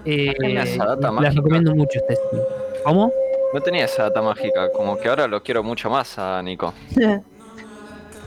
[0.05, 2.41] Eh, les recomiendo mucho este CD.
[2.83, 3.11] ¿Cómo?
[3.53, 6.73] No tenía esa data mágica, como que ahora lo quiero mucho más a Nico.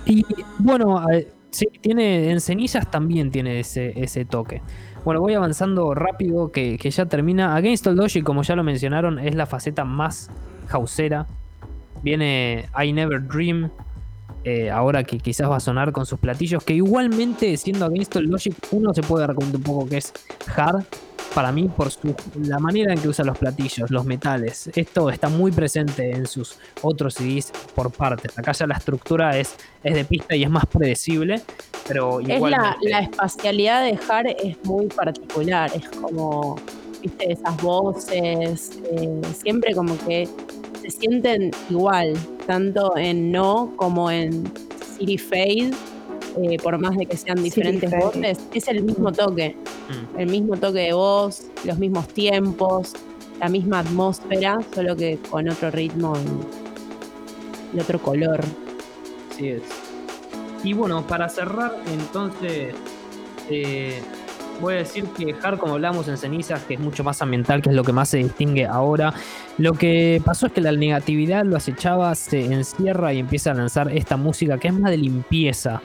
[0.07, 0.23] Y
[0.59, 4.61] bueno, eh, sí, tiene, en cenizas también tiene ese, ese toque.
[5.05, 7.57] Bueno, voy avanzando rápido, que, que ya termina.
[7.57, 10.31] Against All Logic, como ya lo mencionaron, es la faceta más
[10.71, 11.27] hausera.
[12.03, 13.71] Viene I Never Dream,
[14.45, 18.27] eh, ahora que quizás va a sonar con sus platillos, que igualmente siendo Against All
[18.27, 20.13] Logic, uno se puede dar cuenta un poco que es
[20.55, 20.85] hard.
[21.35, 24.71] Para mí, por su, la manera en que usa los platillos, los metales.
[24.73, 28.39] Esto está muy presente en sus otros CDs por partes.
[28.39, 31.43] Acá ya la estructura es, es de pista y es más predecible,
[31.89, 32.89] pero Es la, igualmente.
[32.89, 36.55] la espacialidad de Har es muy particular, es como,
[37.03, 40.29] viste, esas voces, eh, siempre como que
[40.85, 42.13] se sienten igual,
[42.47, 44.45] tanto en No como en
[44.99, 45.71] City Fade,
[46.43, 48.03] eh, por más de que sean diferentes Fade.
[48.05, 49.57] voces, es el mismo toque,
[49.89, 50.19] Mm.
[50.21, 52.93] el mismo toque de voz, los mismos tiempos,
[53.41, 56.15] la misma atmósfera, solo que con otro ritmo
[57.73, 58.41] y, y otro color.
[59.31, 59.63] Así es.
[60.63, 62.75] Y bueno, para cerrar, entonces,
[63.51, 64.01] eh,
[64.61, 67.71] voy a decir que Hard, como hablamos en Cenizas, que es mucho más ambiental, que
[67.71, 69.13] es lo que más se distingue ahora,
[69.59, 73.91] lo que pasó es que la negatividad lo acechaba, se encierra y empieza a lanzar
[73.91, 75.81] esta música que es más de limpieza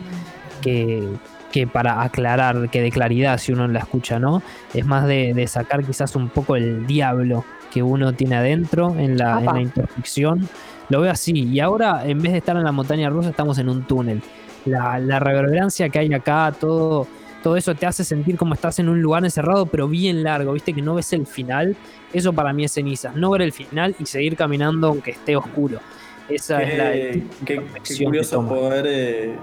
[0.61, 1.07] que,
[1.51, 4.41] que para aclarar, que de claridad si uno la escucha, ¿no?
[4.73, 9.17] Es más de, de sacar quizás un poco el diablo que uno tiene adentro en
[9.17, 10.47] la, en la introspección.
[10.89, 11.33] Lo veo así.
[11.33, 14.23] Y ahora, en vez de estar en la montaña rusa, estamos en un túnel.
[14.65, 17.07] La, la reverberancia que hay acá, todo,
[17.43, 20.73] todo eso te hace sentir como estás en un lugar encerrado, pero bien largo, viste
[20.73, 21.75] que no ves el final.
[22.13, 23.15] Eso para mí es cenizas.
[23.15, 25.79] No ver el final y seguir caminando aunque esté oscuro.
[26.27, 27.63] Esa es la Qué,
[28.03, 29.35] curioso poder eh,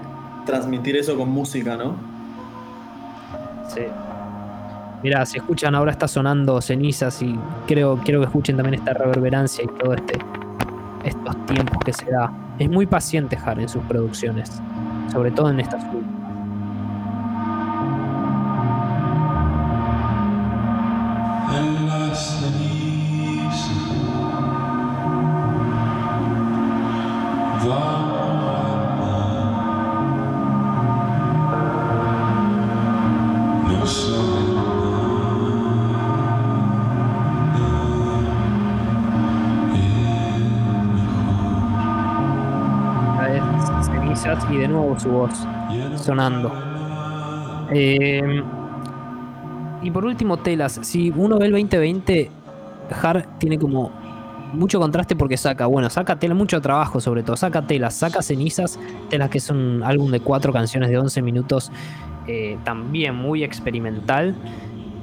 [0.45, 1.97] transmitir eso con música, ¿no?
[3.73, 3.81] Sí.
[5.03, 7.37] Mira, si escuchan ahora está sonando cenizas y
[7.67, 10.17] creo, quiero que escuchen también esta reverberancia y todo este
[11.03, 12.31] estos tiempos que se da.
[12.59, 14.61] Es muy paciente Har en sus producciones,
[15.11, 16.16] sobre todo en estas últimas.
[44.99, 45.31] Su voz
[45.95, 46.51] sonando.
[47.71, 48.41] Eh,
[49.81, 50.79] y por último, telas.
[50.81, 52.31] Si uno ve el 2020,
[53.01, 53.91] Har tiene como
[54.53, 58.79] mucho contraste porque saca, bueno, saca tela, mucho trabajo sobre todo, saca telas, saca cenizas,
[59.09, 61.71] telas que es un álbum de cuatro canciones de 11 minutos,
[62.27, 64.35] eh, también muy experimental.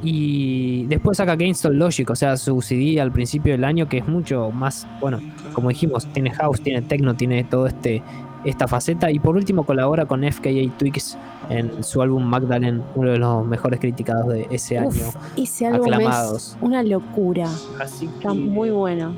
[0.03, 4.07] Y después saca Gangstone Logic, o sea, su CD al principio del año, que es
[4.07, 5.19] mucho más, bueno,
[5.55, 8.03] como dijimos, tiene house, tiene techno, tiene todo este
[8.45, 9.11] esta faceta.
[9.11, 11.17] Y por último colabora con FKA Twigs
[11.51, 14.91] en su álbum Magdalene, uno de los mejores criticados de ese año.
[15.37, 16.53] Ese álbum aclamados.
[16.53, 17.49] es una locura,
[17.81, 19.13] Así está que muy bueno.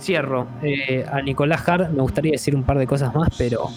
[0.00, 0.46] cierro.
[0.62, 3.68] Eh, a Nicolás Hart me gustaría decir un par de cosas más, pero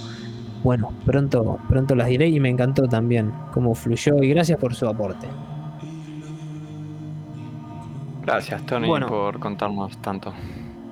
[0.63, 4.87] bueno, pronto, pronto las diré y me encantó también cómo fluyó y gracias por su
[4.87, 5.27] aporte.
[8.23, 9.07] Gracias, Tony, Bueno.
[9.07, 10.31] por contarnos tanto.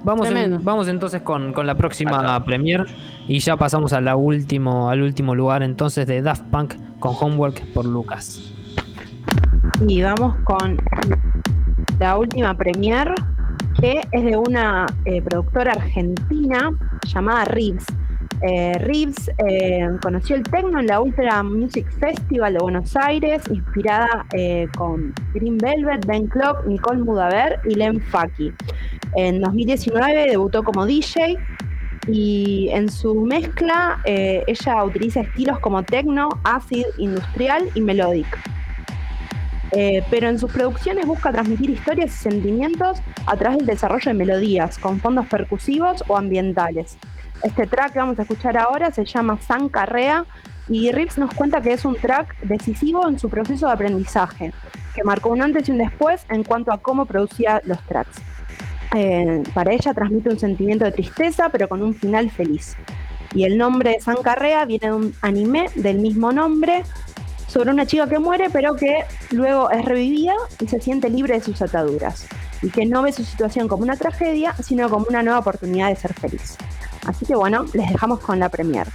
[0.04, 2.46] Vamos, en- vamos entonces con, con la próxima Acá.
[2.46, 2.86] premier
[3.28, 7.62] y ya pasamos a la último, al último lugar entonces de Daft Punk con Homework
[7.74, 8.54] por Lucas.
[9.88, 10.78] Y vamos con
[12.00, 13.14] la última premier,
[13.80, 16.72] que es de una eh, productora argentina
[17.08, 17.86] llamada Reeves.
[18.42, 24.26] Eh, Reeves eh, conoció el techno en la Ultra Music Festival de Buenos Aires, inspirada
[24.34, 28.54] eh, con Green Velvet, Ben Clock, Nicole Mudaver y Len Faki.
[29.16, 31.38] En 2019 debutó como DJ
[32.08, 38.28] y en su mezcla eh, ella utiliza estilos como techno, acid, industrial y melodic.
[39.72, 44.16] Eh, pero en sus producciones busca transmitir historias y sentimientos a través del desarrollo de
[44.16, 46.98] melodías con fondos percusivos o ambientales.
[47.44, 50.26] Este track que vamos a escuchar ahora se llama San Carrea
[50.68, 54.54] y Rips nos cuenta que es un track decisivo en su proceso de aprendizaje,
[54.96, 58.22] que marcó un antes y un después en cuanto a cómo producía los tracks.
[58.96, 62.76] Eh, para ella transmite un sentimiento de tristeza, pero con un final feliz.
[63.34, 66.84] Y el nombre de San Carrea viene de un anime del mismo nombre,
[67.48, 71.42] sobre una chica que muere, pero que luego es revivida y se siente libre de
[71.42, 72.28] sus ataduras.
[72.62, 75.96] Y que no ve su situación como una tragedia, sino como una nueva oportunidad de
[75.96, 76.58] ser feliz.
[77.08, 78.88] Así que bueno, les dejamos con la premier.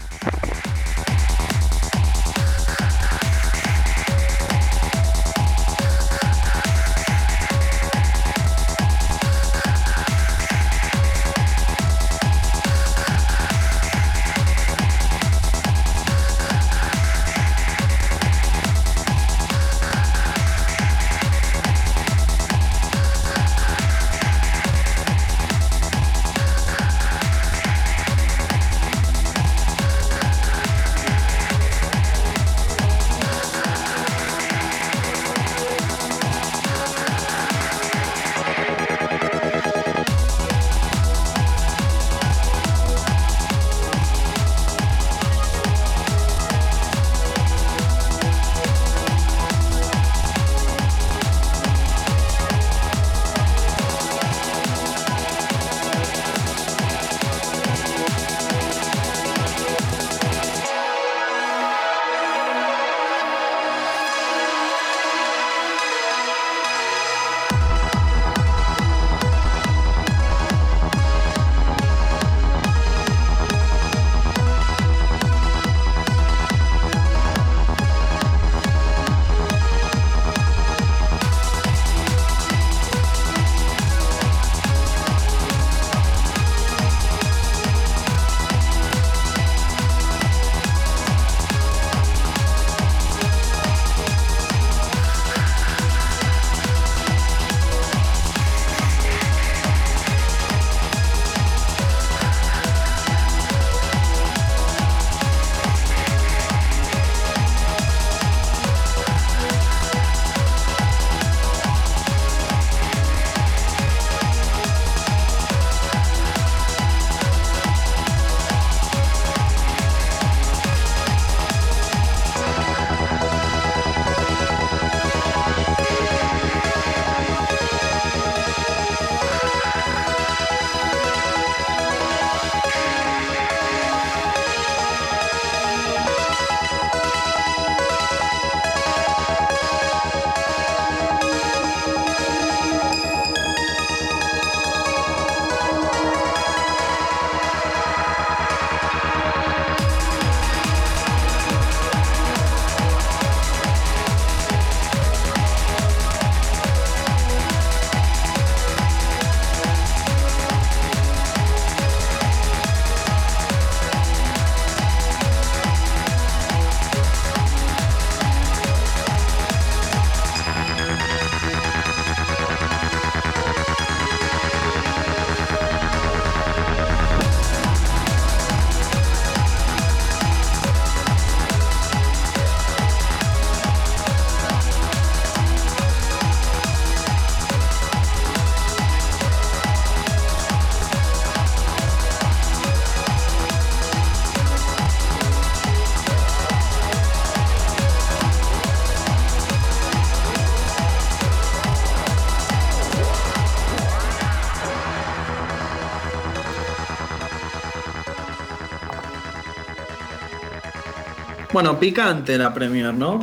[211.54, 213.20] Bueno, picante la premier, ¿no?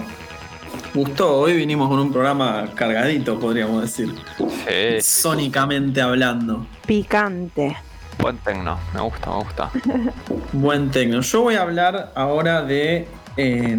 [0.94, 4.16] Gustó, hoy vinimos con un programa cargadito, podríamos decir.
[4.38, 6.66] Sí, Sónicamente hablando.
[6.88, 7.76] Picante.
[8.18, 9.72] buen tecno, me gusta, me gusta.
[10.54, 11.20] Buen tecno.
[11.20, 13.06] Yo voy a hablar ahora de
[13.36, 13.78] eh,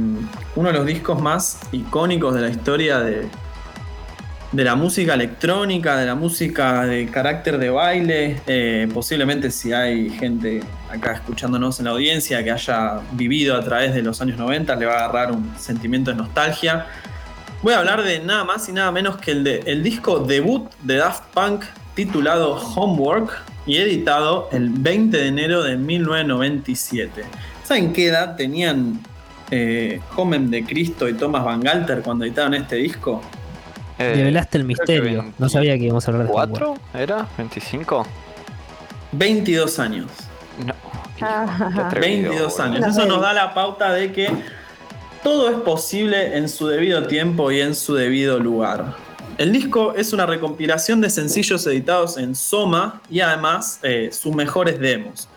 [0.55, 3.31] uno de los discos más icónicos de la historia de,
[4.53, 8.41] de la música electrónica, de la música de carácter de baile.
[8.47, 10.61] Eh, posiblemente si hay gente
[10.91, 14.87] acá escuchándonos en la audiencia que haya vivido a través de los años 90, le
[14.87, 16.87] va a agarrar un sentimiento de nostalgia.
[17.63, 20.71] Voy a hablar de nada más y nada menos que el, de, el disco debut
[20.83, 21.65] de Daft Punk
[21.95, 27.25] titulado Homework y editado el 20 de enero de 1997.
[27.65, 29.01] ¿Saben qué edad tenían
[29.51, 33.23] eh, Homen de Cristo y Thomas Van Galter cuando editaron este disco?
[33.99, 35.33] Eh, Develaste el misterio.
[35.39, 36.75] No sabía que íbamos a hablar de ¿Cuatro?
[36.95, 37.27] ¿Era?
[37.39, 38.07] ¿25?
[39.13, 40.07] 22 años.
[40.65, 40.75] No.
[41.21, 41.71] Ah.
[41.75, 42.63] Qué atrevido, 22 boludo.
[42.63, 42.97] años.
[42.97, 44.29] Eso nos da la pauta de que
[45.23, 48.97] todo es posible en su debido tiempo y en su debido lugar.
[49.39, 54.79] El disco es una recompilación de sencillos editados en Soma y además eh, sus mejores
[54.79, 55.29] demos.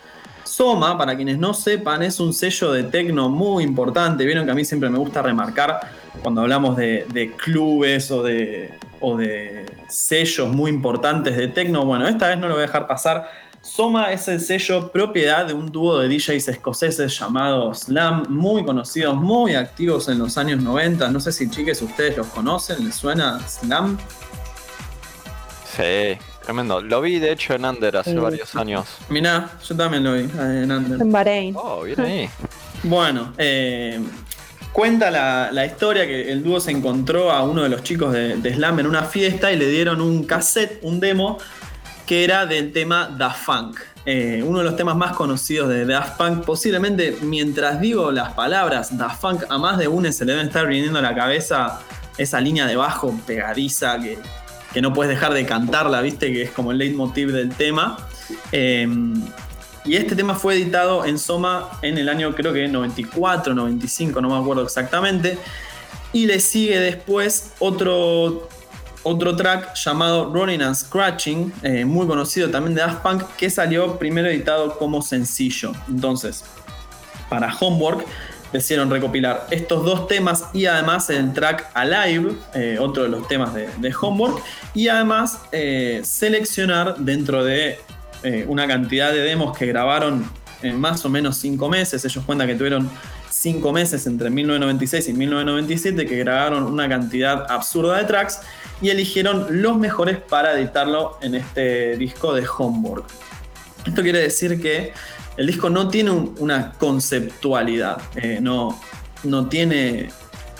[0.44, 4.26] Soma, para quienes no sepan, es un sello de tecno muy importante.
[4.26, 5.80] Vieron que a mí siempre me gusta remarcar
[6.22, 11.86] cuando hablamos de, de clubes o de, o de sellos muy importantes de techno.
[11.86, 13.30] Bueno, esta vez no lo voy a dejar pasar.
[13.62, 19.16] Soma es el sello propiedad de un dúo de DJs escoceses llamados Slam, muy conocidos,
[19.16, 21.10] muy activos en los años 90.
[21.10, 23.98] No sé si chiques ustedes los conocen, ¿les suena Slam?
[25.76, 26.80] Sí, tremendo.
[26.82, 28.86] Lo vi de hecho en Under hace Sí, varios años.
[29.10, 31.02] Mirá, yo también lo vi eh, en Under.
[31.02, 31.56] En Bahrein.
[31.58, 32.30] Oh, bien ahí.
[32.84, 34.00] Bueno, eh,
[34.76, 38.54] cuenta la, la historia que el dúo se encontró a uno de los chicos de,
[38.54, 41.38] Slam en una fiesta y le dieron un cassette, un demo,
[42.06, 43.80] que era del tema Daft Punk.
[44.06, 46.44] Eh, uno de los temas más conocidos de Daft Punk.
[46.44, 50.68] Posiblemente, mientras digo las palabras Daft Punk, a más de uno se le debe estar
[50.68, 51.80] viniendo a la cabeza
[52.18, 54.20] esa línea de bajo pegadiza que,
[54.74, 57.96] que no puedes dejar de cantarla, viste, que es como el leitmotiv del tema.
[58.52, 58.86] Eh,
[59.86, 64.30] y este tema fue editado en Soma en el año creo que 94, 95, no
[64.30, 65.38] me acuerdo exactamente.
[66.12, 68.50] Y le sigue después otro,
[69.04, 74.00] otro track llamado Running and Scratching, eh, muy conocido también de Daft Punk, que salió
[74.00, 75.74] primero editado como sencillo.
[75.88, 76.44] Entonces,
[77.30, 78.06] para Homework
[78.52, 83.54] decidieron recopilar estos dos temas y además el track Alive, eh, otro de los temas
[83.54, 84.42] de, Homework,
[84.74, 87.80] y además eh, seleccionar dentro de
[88.24, 90.26] eh, una cantidad de demos que grabaron
[90.62, 92.04] en más o menos cinco meses.
[92.06, 92.90] Ellos cuentan que tuvieron
[93.30, 98.40] cinco meses entre 1996 y 1997 que grabaron una cantidad absurda de tracks
[98.82, 103.06] y eligieron los mejores para editarlo en este disco de Homework.
[103.86, 104.94] Esto quiere decir que
[105.38, 108.80] el disco no tiene un- una conceptualidad, eh, no,
[109.24, 110.10] no tiene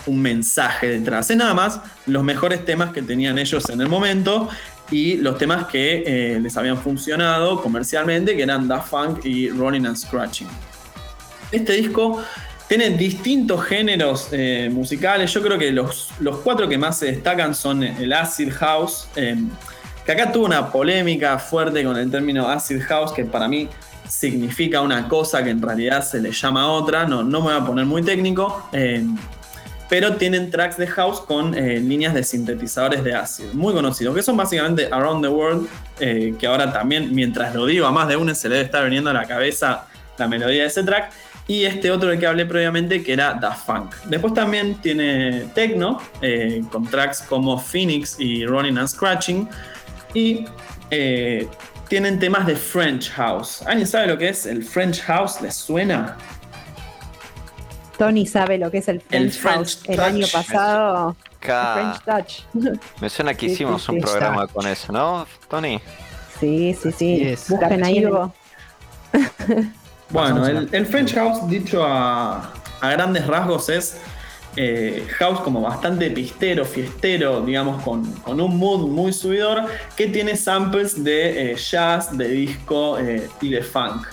[0.06, 1.30] un mensaje detrás.
[1.30, 4.48] Es nada más los mejores temas que tenían ellos en el momento
[4.90, 9.86] y los temas que eh, les habían funcionado comercialmente, que eran Daft Punk y Running
[9.86, 10.48] and Scratching.
[11.50, 12.22] Este disco
[12.68, 15.32] tiene distintos géneros eh, musicales.
[15.32, 19.36] Yo creo que los, los cuatro que más se destacan son el Acid House, eh,
[20.04, 23.68] que acá tuvo una polémica fuerte con el término Acid House, que para mí
[24.08, 27.06] significa una cosa que en realidad se le llama otra.
[27.06, 28.68] No, no me voy a poner muy técnico.
[29.88, 34.22] Pero tienen tracks de house con eh, líneas de sintetizadores de acid, muy conocidos, que
[34.22, 35.68] son básicamente Around the World,
[36.00, 38.84] eh, que ahora también, mientras lo digo, a más de uno se le debe estar
[38.84, 39.86] viniendo a la cabeza
[40.18, 41.12] la melodía de ese track,
[41.48, 43.94] y este otro del que hablé previamente, que era Daft Funk.
[44.06, 49.48] Después también tiene techno, eh, con tracks como Phoenix y Running and Scratching,
[50.14, 50.44] y
[51.88, 53.62] tienen temas de French House.
[53.66, 55.40] ¿Alguien sabe lo que es el French House?
[55.40, 56.16] ¿Les suena?
[57.96, 59.80] Tony sabe lo que es el French, French House.
[59.86, 61.16] El año pasado.
[61.40, 62.04] Ca- French
[62.52, 62.74] Touch.
[63.00, 65.80] Me suena que Sí, hicimos sí, un programa con eso, ¿no, Tony?
[66.40, 67.34] Sí, sí, sí.
[67.48, 68.02] Busquen ahí.
[68.02, 68.34] Cappuccino.
[70.08, 73.96] Bueno, el, el French House, dicho a, a grandes rasgos, es
[74.54, 79.64] eh, house como bastante pistero, fiestero, digamos, con, con un mood muy subidor,
[79.96, 84.06] que tiene samples de eh, jazz, de disco eh, y de funk.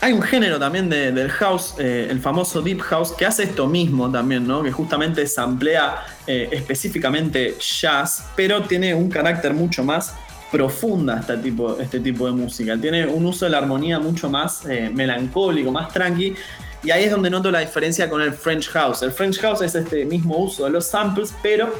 [0.00, 3.66] Hay un género también de- del house, eh, el famoso deep house, que hace esto
[3.66, 4.62] mismo también, ¿no?
[4.62, 10.14] Que justamente samplea eh, específicamente jazz, pero tiene un carácter mucho más
[10.52, 12.76] profunda este tipo, este tipo de música.
[12.80, 16.34] Tiene un uso de la armonía mucho más eh, melancólico, más tranqui.
[16.84, 19.02] Y ahí es donde noto la diferencia con el French House.
[19.02, 21.74] El French House es este mismo uso de los samples, pero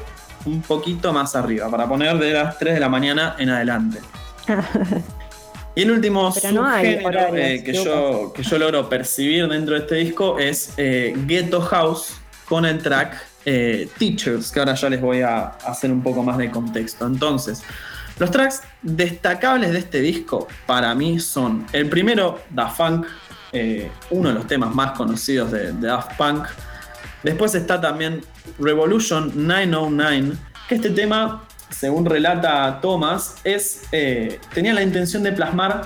[0.44, 4.00] un poquito más arriba, para poner de las 3 de la mañana en adelante.
[5.78, 9.82] Y el último no subgénero, horarios, eh, que, yo, que yo logro percibir dentro de
[9.82, 12.16] este disco es eh, Ghetto House
[12.48, 16.36] con el track eh, Teachers, que ahora ya les voy a hacer un poco más
[16.36, 17.06] de contexto.
[17.06, 17.62] Entonces,
[18.18, 23.06] los tracks destacables de este disco para mí son el primero, Da Funk,
[23.52, 26.44] eh, uno de los temas más conocidos de, de Daft Punk.
[27.22, 28.24] Después está también
[28.58, 30.32] Revolution 909,
[30.68, 35.82] que este tema, según relata Thomas, eh, tenía la intención de plasmar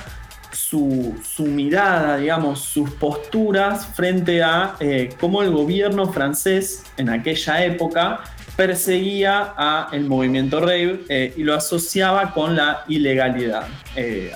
[0.53, 8.21] su, mirada, digamos, sus posturas frente a eh, cómo el gobierno francés en aquella época
[8.57, 13.67] perseguía a el movimiento rave eh, y lo asociaba con la ilegalidad.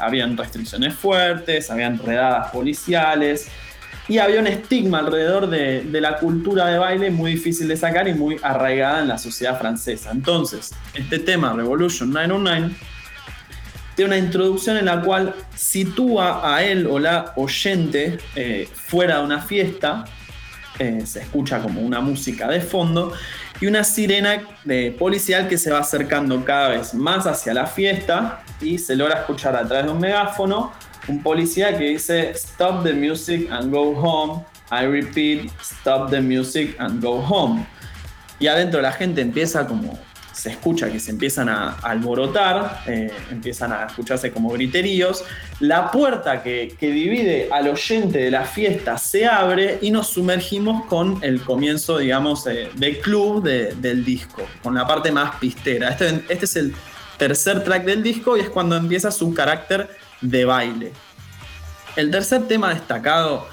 [0.01, 3.51] Habían restricciones fuertes, habían redadas policiales
[4.09, 8.07] y había un estigma alrededor de, de la cultura de baile muy difícil de sacar
[8.09, 10.11] y muy arraigada en la sociedad francesa.
[10.12, 12.70] Entonces, este tema, Revolution 909,
[13.97, 19.24] tiene una introducción en la cual sitúa a él o la oyente eh, fuera de
[19.24, 20.05] una fiesta,
[20.78, 23.15] eh, se escucha como una música de fondo,
[23.59, 28.43] y una sirena de policial que se va acercando cada vez más hacia la fiesta
[28.61, 30.73] y se logra escuchar a través de un megáfono
[31.09, 36.74] un policía que dice Stop the music and go home, I repeat, stop the music
[36.78, 37.66] and go home.
[38.39, 39.99] Y adentro la gente empieza como,
[40.33, 45.24] se escucha que se empiezan a alborotar, eh, empiezan a escucharse como griteríos.
[45.61, 50.85] La puerta que, que divide al oyente de la fiesta se abre y nos sumergimos
[50.85, 55.89] con el comienzo, digamos, eh, del club de- del disco, con la parte más pistera.
[55.91, 56.74] Este, este es el
[57.16, 59.89] tercer track del disco y es cuando empieza su carácter
[60.31, 60.93] de baile.
[61.97, 63.47] El tercer tema destacado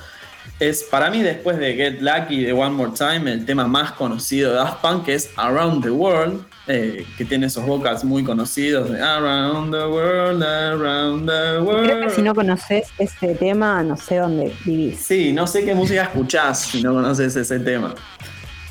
[0.60, 4.52] es para mí después de Get Lucky de One More Time el tema más conocido
[4.52, 8.90] de Daft Punk que es Around the World eh, que tiene esos vocals muy conocidos
[8.90, 11.84] de Around the World, Around the World.
[11.84, 15.00] Creo que si no conoces ese tema, no sé dónde vivís.
[15.00, 17.94] Sí, no sé qué música escuchás si no conoces ese tema.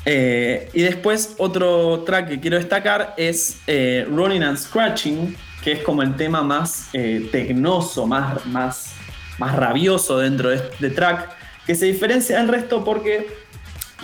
[0.05, 5.79] Eh, y después otro track que quiero destacar es eh, Running and Scratching, que es
[5.79, 8.93] como el tema más eh, tecnoso, más, más,
[9.37, 11.29] más rabioso dentro de este track,
[11.65, 13.27] que se diferencia del resto porque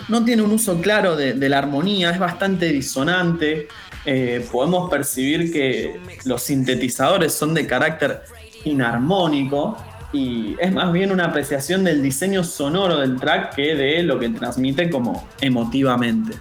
[0.08, 3.68] no tiene un uso claro de, la armonía, es bastante disonante.
[4.06, 8.22] Eh, podemos percibir que los sintetizadores son de carácter
[8.64, 9.76] inarmónico
[10.12, 14.30] y es más bien una apreciación del diseño sonoro del track que de lo que
[14.30, 16.36] transmite como emotivamente.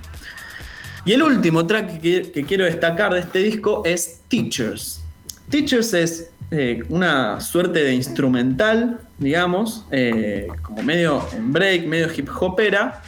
[1.03, 5.03] Y el último track que quiero destacar de este disco es Teachers.
[5.49, 12.29] Teachers es eh, una suerte de instrumental, digamos, eh, como medio en break, medio hip
[12.39, 13.01] hopera,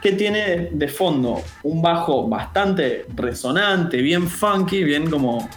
[0.00, 5.48] que tiene de fondo un bajo bastante resonante, bien funky, bien como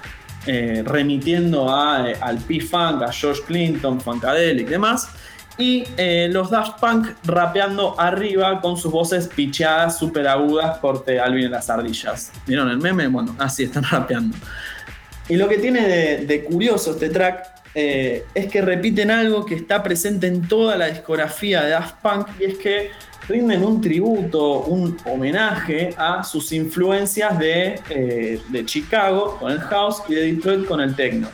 [0.48, 5.10] eh, remitiendo a, al P-Funk, a George Clinton, Funkadelic y demás.
[5.58, 5.84] Y
[6.30, 11.70] los Daft Punk rapeando arriba con sus voces picheadas, súper agudas, corte Alvin en las
[11.70, 12.32] ardillas.
[12.48, 13.08] ¿Vieron el meme?
[13.08, 14.38] Bueno, así están rapeando.
[15.30, 15.88] Y lo que tiene
[16.26, 20.88] de, curioso este track eh, es que repiten algo que está presente en toda la
[20.88, 22.90] discografía de Daft Punk y es que
[23.28, 30.02] rinden un tributo, un homenaje a sus influencias de, eh, de Chicago con el house
[30.10, 31.30] y de Detroit con el techno.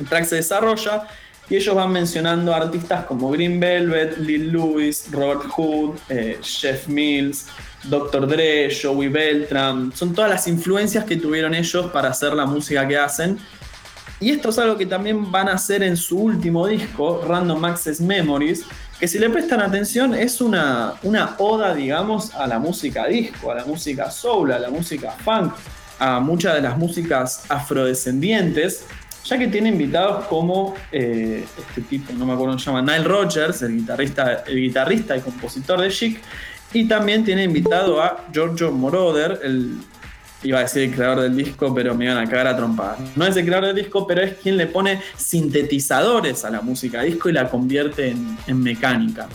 [0.00, 1.06] El track se desarrolla
[1.50, 7.46] y ellos van mencionando artistas como Green Velvet, Lil Louis, Robert Hood, eh, Jeff Mills,
[7.88, 8.26] Dr.
[8.26, 9.92] Dre, Joey Beltram.
[9.92, 13.38] Son todas las influencias que tuvieron ellos para hacer la música que hacen.
[14.20, 18.00] Y esto es algo que también van a hacer en su último disco, Random Access
[18.00, 18.64] Memories,
[18.98, 23.56] que si le prestan atención es una, una oda, digamos, a la música disco, a
[23.56, 25.52] la música soul, a la música funk,
[25.98, 28.86] a muchas de las músicas afrodescendientes,
[29.24, 33.04] ya que tiene invitados como eh, este tipo, no me acuerdo cómo se llama, Nile
[33.04, 36.22] Rodgers, el guitarrista, el guitarrista y compositor de Chic,
[36.76, 39.78] y también tiene invitado a Giorgio Moroder, el,
[40.42, 42.98] iba a decir el creador del disco, pero me iban a cagar a trompadas.
[43.16, 47.00] No es el creador del disco, pero es quien le pone sintetizadores a la música
[47.00, 48.14] disco y la convierte
[48.46, 49.26] en, mecánica.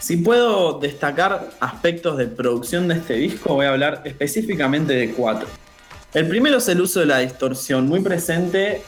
[0.00, 5.46] Si puedo destacar aspectos de producción de este disco, voy a hablar específicamente de cuatro.
[6.12, 8.82] El primero es el uso de la distorsión, muy presente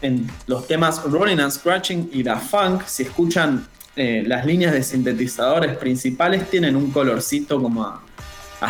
[0.00, 2.84] en los temas Rolling and Scratching y Da Funk.
[2.86, 3.66] Si escuchan
[3.96, 8.02] eh, las líneas de sintetizadores principales, tienen un colorcito como a,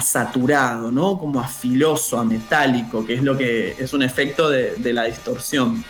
[0.01, 1.19] saturado, ¿no?
[1.19, 5.05] Como a filoso, a metálico, que es lo que es un efecto de, de la
[5.05, 5.85] distorsión.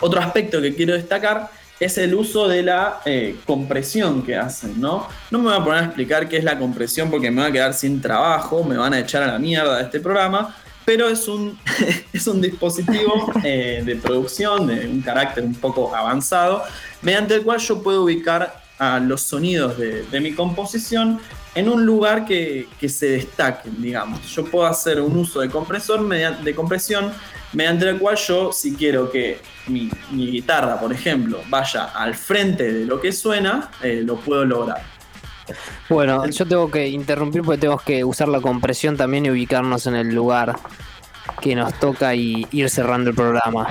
[0.00, 1.50] Otro aspecto que quiero destacar
[1.84, 5.08] es el uso de la eh, compresión que hacen, ¿no?
[5.30, 7.52] No me voy a poner a explicar qué es la compresión porque me voy a
[7.52, 10.54] quedar sin trabajo, me van a echar a la mierda de este programa,
[10.84, 11.58] pero es un,
[12.12, 16.62] es un dispositivo eh, de producción de un carácter un poco avanzado,
[17.02, 21.20] mediante el cual yo puedo ubicar a los sonidos de, mi composición
[21.54, 24.26] en un lugar que, que, se destaquen, digamos.
[24.34, 27.12] Yo puedo hacer un uso de compresor mediante, de compresión
[27.52, 29.38] mediante el cual yo, si quiero que
[29.68, 34.44] mi, mi guitarra, por ejemplo, vaya al frente de lo que suena, eh, lo puedo
[34.44, 34.82] lograr.
[35.88, 39.94] Bueno, yo tengo que interrumpir porque tengo que usar la compresión también y ubicarnos en
[39.96, 40.56] el lugar
[41.40, 43.68] que nos toca y ir cerrando el programa.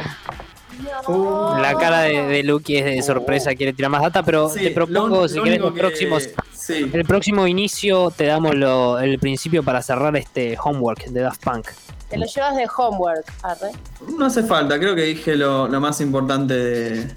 [1.61, 4.71] La cara de, de Lucky es de sorpresa, quiere tirar más data, pero Sí, te
[4.71, 6.89] propongo, lo- si lo querés, los que- próximos, sí.
[6.91, 11.67] el próximo inicio te damos lo- el principio para cerrar este homework de Daft Punk.
[12.09, 13.71] Te lo llevas de homework, arre.
[14.17, 17.07] No hace falta, creo que dije lo, lo más importante de-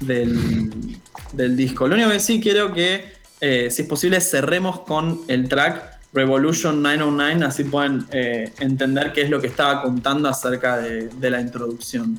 [0.00, 0.98] del,
[1.32, 1.88] del disco.
[1.88, 6.82] Lo único que sí quiero que, eh, si es posible, cerremos con el track Revolution
[6.82, 11.40] 909, así pueden eh, entender qué es lo que estaba contando acerca de, de la
[11.40, 12.18] introducción.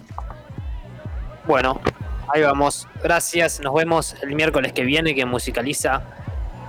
[1.48, 1.82] Bueno,
[2.34, 2.88] ahí vamos.
[3.02, 3.60] Gracias.
[3.62, 6.04] Nos vemos el miércoles que viene que musicaliza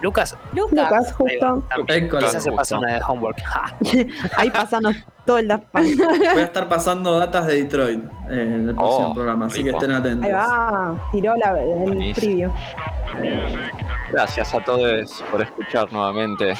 [0.00, 0.36] Lucas.
[0.52, 0.70] Lucas.
[0.70, 1.68] Lucas, Ahí va, justo.
[1.88, 2.26] École.
[2.26, 3.42] Quizás se pasa una de homework.
[3.42, 3.76] Ja.
[4.36, 4.96] Ahí pasanos
[5.28, 5.84] todo el Daft Punk.
[5.98, 9.70] Voy a estar pasando datas de Detroit eh, en el próximo Oh, programa, así que
[9.70, 10.24] estén atentos.
[10.26, 12.14] Ahí va, tiró la, el Buenísimo.
[12.14, 12.50] preview.
[14.10, 16.54] Gracias a todos por escuchar nuevamente.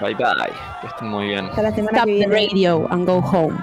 [0.00, 0.52] Bye bye.
[0.80, 1.46] Que estén muy bien.
[1.46, 2.34] Hasta la semana Stop que the viene.
[2.48, 3.58] radio and go home.